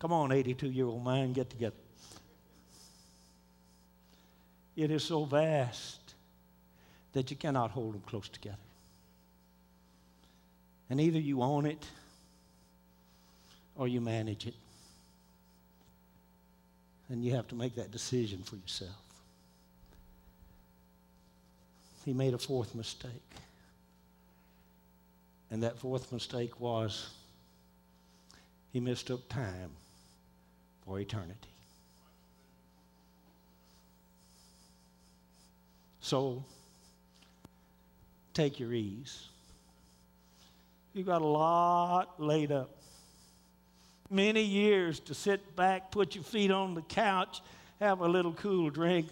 Come 0.00 0.12
on, 0.12 0.32
82 0.32 0.70
year 0.70 0.86
old 0.86 1.04
man, 1.04 1.32
get 1.32 1.48
together. 1.48 1.76
It 4.74 4.90
is 4.90 5.04
so 5.04 5.24
vast 5.24 5.99
that 7.12 7.30
you 7.30 7.36
cannot 7.36 7.70
hold 7.70 7.94
them 7.94 8.02
close 8.06 8.28
together. 8.28 8.56
And 10.88 11.00
either 11.00 11.18
you 11.18 11.42
own 11.42 11.66
it 11.66 11.84
or 13.76 13.88
you 13.88 14.00
manage 14.00 14.46
it. 14.46 14.54
And 17.08 17.24
you 17.24 17.34
have 17.34 17.48
to 17.48 17.54
make 17.54 17.74
that 17.76 17.90
decision 17.90 18.42
for 18.42 18.56
yourself. 18.56 18.90
He 22.04 22.12
made 22.12 22.34
a 22.34 22.38
fourth 22.38 22.74
mistake. 22.74 23.10
And 25.50 25.62
that 25.62 25.78
fourth 25.78 26.12
mistake 26.12 26.60
was 26.60 27.10
he 28.72 28.80
mistook 28.80 29.28
time 29.28 29.70
for 30.84 31.00
eternity. 31.00 31.34
So, 36.00 36.44
take 38.34 38.58
your 38.58 38.72
ease. 38.72 39.28
You've 40.92 41.06
got 41.06 41.22
a 41.22 41.26
lot 41.26 42.20
laid 42.20 42.52
up 42.52 42.70
many 44.10 44.42
years 44.42 44.98
to 44.98 45.14
sit 45.14 45.54
back, 45.54 45.92
put 45.92 46.16
your 46.16 46.24
feet 46.24 46.50
on 46.50 46.74
the 46.74 46.82
couch, 46.82 47.40
have 47.78 48.00
a 48.00 48.08
little 48.08 48.32
cool 48.32 48.68
drink, 48.68 49.06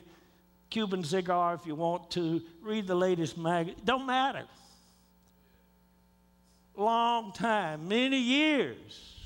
Cuban 0.70 1.04
cigar 1.04 1.54
if 1.54 1.66
you 1.66 1.76
want 1.76 2.10
to, 2.10 2.42
read 2.60 2.86
the 2.86 2.94
latest 2.94 3.38
magazine. 3.38 3.80
Don't 3.84 4.06
matter. 4.06 4.44
Long 6.76 7.32
time, 7.32 7.88
many 7.88 8.18
years 8.18 9.18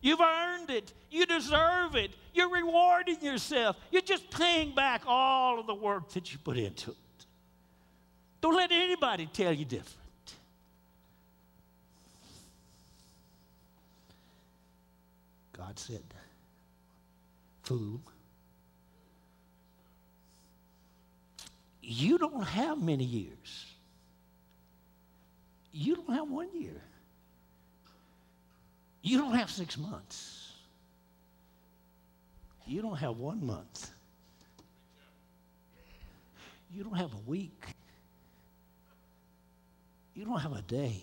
You've 0.00 0.20
earned 0.20 0.70
it. 0.70 0.92
You 1.10 1.26
deserve 1.26 1.96
it. 1.96 2.12
You're 2.32 2.50
rewarding 2.50 3.20
yourself. 3.20 3.76
You're 3.90 4.02
just 4.02 4.30
paying 4.30 4.74
back 4.74 5.02
all 5.06 5.58
of 5.58 5.66
the 5.66 5.74
work 5.74 6.10
that 6.10 6.32
you 6.32 6.38
put 6.38 6.56
into 6.56 6.92
it. 6.92 6.96
Don't 8.40 8.54
let 8.54 8.70
anybody 8.70 9.28
tell 9.32 9.52
you 9.52 9.64
different. 9.64 9.96
God 15.56 15.78
said, 15.78 16.02
Fool, 17.64 18.00
you 21.82 22.16
don't 22.16 22.42
have 22.42 22.80
many 22.80 23.04
years. 23.04 23.66
You 25.72 25.96
don't 25.96 26.14
have 26.14 26.30
one 26.30 26.48
year. 26.54 26.80
You 29.02 29.18
don't 29.18 29.34
have 29.34 29.50
six 29.50 29.76
months. 29.76 30.52
You 32.66 32.82
don't 32.82 32.96
have 32.96 33.16
one 33.16 33.44
month. 33.44 33.90
You 36.74 36.84
don't 36.84 36.96
have 36.96 37.12
a 37.12 37.30
week. 37.30 37.64
You 40.18 40.24
don't 40.24 40.40
have 40.40 40.52
a 40.52 40.62
day. 40.62 41.00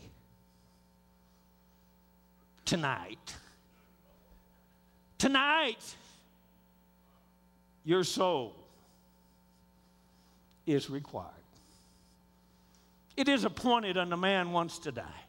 Tonight, 2.65 3.33
tonight, 5.17 5.95
your 7.85 8.03
soul 8.03 8.57
is 10.67 10.89
required. 10.89 11.29
It 13.15 13.29
is 13.29 13.45
appointed 13.45 13.97
unto 13.97 14.17
man 14.17 14.51
once 14.51 14.79
to 14.79 14.91
die. 14.91 15.21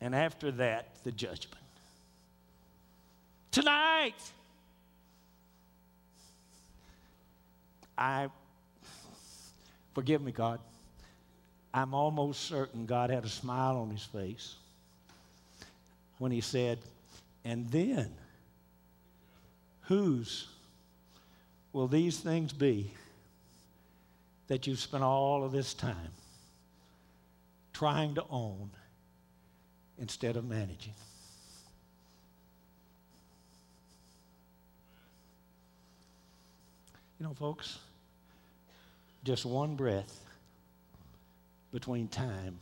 And 0.00 0.12
after 0.12 0.50
that, 0.50 0.88
the 1.04 1.12
judgment. 1.12 1.62
Tonight, 3.52 4.20
I, 7.96 8.28
forgive 9.94 10.20
me, 10.20 10.32
God, 10.32 10.58
I'm 11.78 11.94
almost 11.94 12.40
certain 12.40 12.86
God 12.86 13.10
had 13.10 13.24
a 13.24 13.28
smile 13.28 13.76
on 13.76 13.90
his 13.90 14.02
face 14.02 14.56
when 16.18 16.32
he 16.32 16.40
said, 16.40 16.80
and 17.44 17.70
then, 17.70 18.10
whose 19.82 20.48
will 21.72 21.86
these 21.86 22.18
things 22.18 22.52
be 22.52 22.90
that 24.48 24.66
you've 24.66 24.80
spent 24.80 25.04
all 25.04 25.44
of 25.44 25.52
this 25.52 25.72
time 25.72 26.10
trying 27.72 28.16
to 28.16 28.24
own 28.28 28.70
instead 30.00 30.36
of 30.36 30.44
managing? 30.48 30.94
You 37.20 37.26
know, 37.26 37.34
folks, 37.34 37.78
just 39.22 39.44
one 39.44 39.76
breath 39.76 40.24
between 41.72 42.08
time 42.08 42.58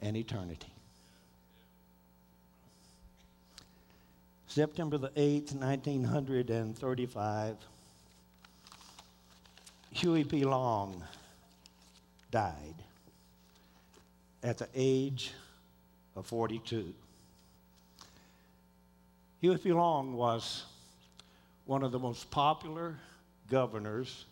and 0.00 0.16
eternity. 0.16 0.72
September 4.46 4.98
the 4.98 5.10
8th, 5.10 5.54
1935, 5.54 7.56
Huey 9.92 10.24
P. 10.24 10.44
Long 10.44 11.02
died 12.30 12.74
at 14.42 14.58
the 14.58 14.68
age 14.74 15.32
of 16.16 16.26
42. 16.26 16.92
Huey 19.40 19.58
P. 19.58 19.72
Long 19.72 20.14
was 20.14 20.64
one 21.66 21.82
of 21.82 21.92
the 21.92 21.98
most 21.98 22.30
popular 22.30 22.96
governors 23.50 24.24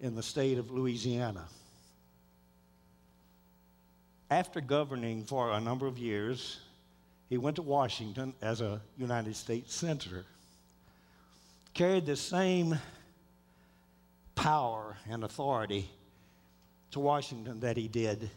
in 0.00 0.14
the 0.14 0.22
state 0.22 0.58
of 0.58 0.70
Louisiana. 0.70 1.44
After 4.30 4.60
governing 4.60 5.24
for 5.24 5.50
a 5.50 5.60
number 5.60 5.88
of 5.88 5.98
years, 5.98 6.60
he 7.28 7.36
went 7.36 7.56
to 7.56 7.62
Washington 7.62 8.32
as 8.40 8.60
a 8.60 8.80
United 8.96 9.34
States 9.34 9.74
Senator. 9.74 10.24
Carried 11.74 12.06
the 12.06 12.14
same 12.14 12.78
power 14.36 14.96
and 15.10 15.24
authority 15.24 15.90
to 16.92 17.00
Washington 17.00 17.58
that 17.58 17.76
he 17.76 17.88
did 17.88 18.30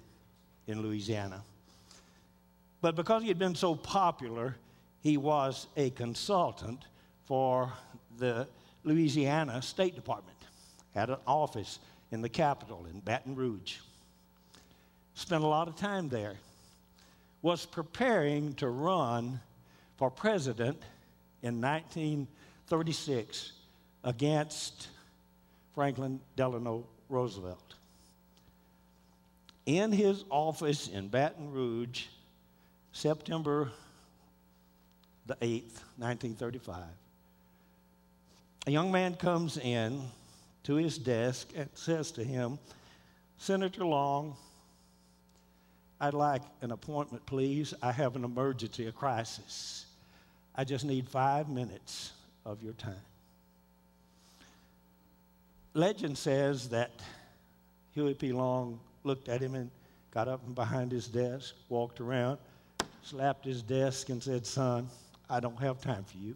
in 0.65 0.82
Louisiana. 0.82 1.43
But 2.82 2.95
because 2.95 3.21
he 3.21 3.27
had 3.27 3.39
been 3.39 3.56
so 3.56 3.75
popular, 3.75 4.56
he 5.01 5.17
was 5.17 5.67
a 5.77 5.91
consultant 5.91 6.86
for 7.25 7.71
the 8.17 8.47
Louisiana 8.84 9.62
State 9.62 9.93
Department, 9.93 10.38
had 10.95 11.12
an 11.12 11.17
office 11.27 11.77
in 12.12 12.21
the 12.21 12.29
capitol 12.29 12.88
in 12.91 12.99
Baton 12.99 13.36
Rouge. 13.36 13.77
Spent 15.15 15.43
a 15.43 15.47
lot 15.47 15.67
of 15.67 15.76
time 15.76 16.10
there 16.10 16.36
was 17.41 17.65
preparing 17.65 18.54
to 18.56 18.69
run 18.69 19.39
for 19.97 20.10
president 20.10 20.82
in 21.41 21.62
1936 21.62 23.52
against 24.04 24.88
Franklin 25.76 26.19
Delano 26.36 26.86
Roosevelt. 27.10 27.76
In 29.65 29.91
his 29.91 30.23
office 30.30 30.88
in 30.88 31.10
Baton 31.10 31.52
Rouge, 31.52 32.06
September 32.91 33.71
the 35.26 35.36
8th, 35.36 35.80
1935, 35.97 36.84
a 38.67 38.71
young 38.71 38.91
man 38.91 39.15
comes 39.15 39.58
in 39.58 40.02
to 40.63 40.76
his 40.76 40.97
desk 40.97 41.49
and 41.56 41.69
says 41.73 42.12
to 42.12 42.23
him, 42.23 42.60
Senator 43.38 43.86
Long, 43.86 44.36
I'd 46.04 46.13
like 46.13 46.42
an 46.60 46.72
appointment, 46.72 47.26
please. 47.26 47.74
I 47.82 47.94
have 47.94 48.18
an 48.18 48.26
emergency, 48.26 48.88
a 48.88 48.92
crisis. 48.92 49.86
I 50.54 50.66
just 50.66 50.84
need 50.84 51.08
five 51.08 51.48
minutes 51.48 52.12
of 52.46 52.62
your 52.62 52.74
time. 52.74 53.06
Legend 55.74 56.18
says 56.18 56.68
that 56.70 56.92
Huey 57.94 58.16
P. 58.16 58.34
Long 58.34 58.82
looked 59.06 59.30
at 59.30 59.39
him 59.39 59.56
and 59.56 59.72
got 60.12 60.28
up 60.28 60.44
from 60.44 60.54
behind 60.54 60.92
his 60.92 61.08
desk, 61.08 61.56
walked 61.70 62.02
around, 62.02 62.38
slapped 63.04 63.46
his 63.46 63.62
desk, 63.62 64.10
and 64.10 64.22
said, 64.22 64.46
Son, 64.46 64.89
I 65.30 65.39
don't 65.39 65.60
have 65.62 65.80
time 65.80 66.04
for 66.04 66.18
you. 66.18 66.36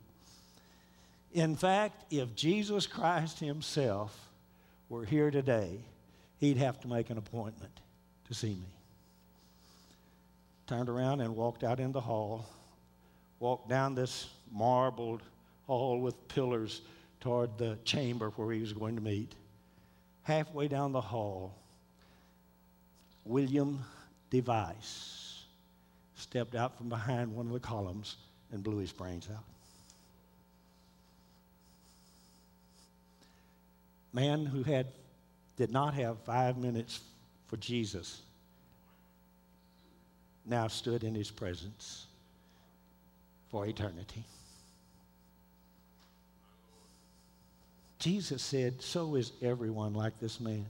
In 1.34 1.58
fact, 1.58 2.06
if 2.10 2.34
Jesus 2.38 2.88
Christ 2.88 3.42
Himself 3.42 4.18
were 4.88 5.04
here 5.04 5.30
today, 5.30 5.78
He'd 6.40 6.56
have 6.56 6.80
to 6.80 6.88
make 6.88 7.10
an 7.10 7.18
appointment 7.18 7.82
to 8.30 8.34
see 8.34 8.56
me 8.56 8.77
turned 10.68 10.90
around 10.90 11.22
and 11.22 11.36
walked 11.36 11.64
out 11.64 11.80
in 11.80 11.92
the 11.94 12.02
hall, 12.02 12.46
walked 13.40 13.70
down 13.70 13.96
this 13.96 14.28
marbled 14.52 15.22
hall 15.66 16.00
with 16.00 16.28
pillars 16.28 16.82
toward 17.22 17.58
the 17.58 17.78
chamber 17.86 18.30
where 18.36 18.52
he 18.54 18.60
was 18.60 18.74
going 18.74 18.96
to 18.96 19.02
meet. 19.02 19.34
Halfway 20.24 20.68
down 20.68 20.92
the 20.92 21.02
hall, 21.02 21.56
William 23.26 23.84
Device 24.30 25.44
stepped 26.16 26.56
out 26.56 26.78
from 26.78 26.90
behind 26.90 27.34
one 27.34 27.48
of 27.48 27.54
the 27.54 27.60
columns 27.60 28.18
and 28.52 28.62
blew 28.62 28.78
his 28.78 28.92
brains 28.92 29.28
out. 29.34 29.44
Man 34.12 34.46
who 34.46 34.64
had 34.64 34.88
did 35.58 35.72
not 35.72 35.94
have 35.94 36.18
five 36.20 36.58
minutes 36.58 37.00
for 37.48 37.58
Jesus 37.58 38.22
now 40.48 40.68
stood 40.68 41.04
in 41.04 41.14
his 41.14 41.30
presence 41.30 42.06
for 43.50 43.66
eternity. 43.66 44.24
Jesus 48.00 48.42
said, 48.42 48.82
So 48.82 49.16
is 49.16 49.32
everyone 49.42 49.94
like 49.94 50.20
this 50.20 50.40
man 50.40 50.66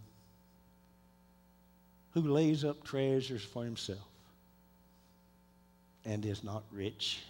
who 2.14 2.22
lays 2.22 2.64
up 2.64 2.84
treasures 2.84 3.44
for 3.44 3.64
himself 3.64 4.00
and 6.06 6.26
is 6.26 6.44
not 6.44 6.64
rich 6.72 7.22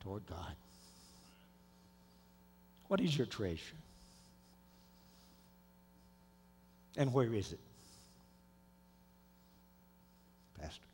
toward 0.00 0.26
God. 0.26 0.54
What 2.88 3.00
is 3.00 3.16
your 3.16 3.26
treasure? 3.26 3.76
And 6.96 7.12
where 7.14 7.32
is 7.32 7.52
it? 7.52 7.60
Pastor. 10.60 10.89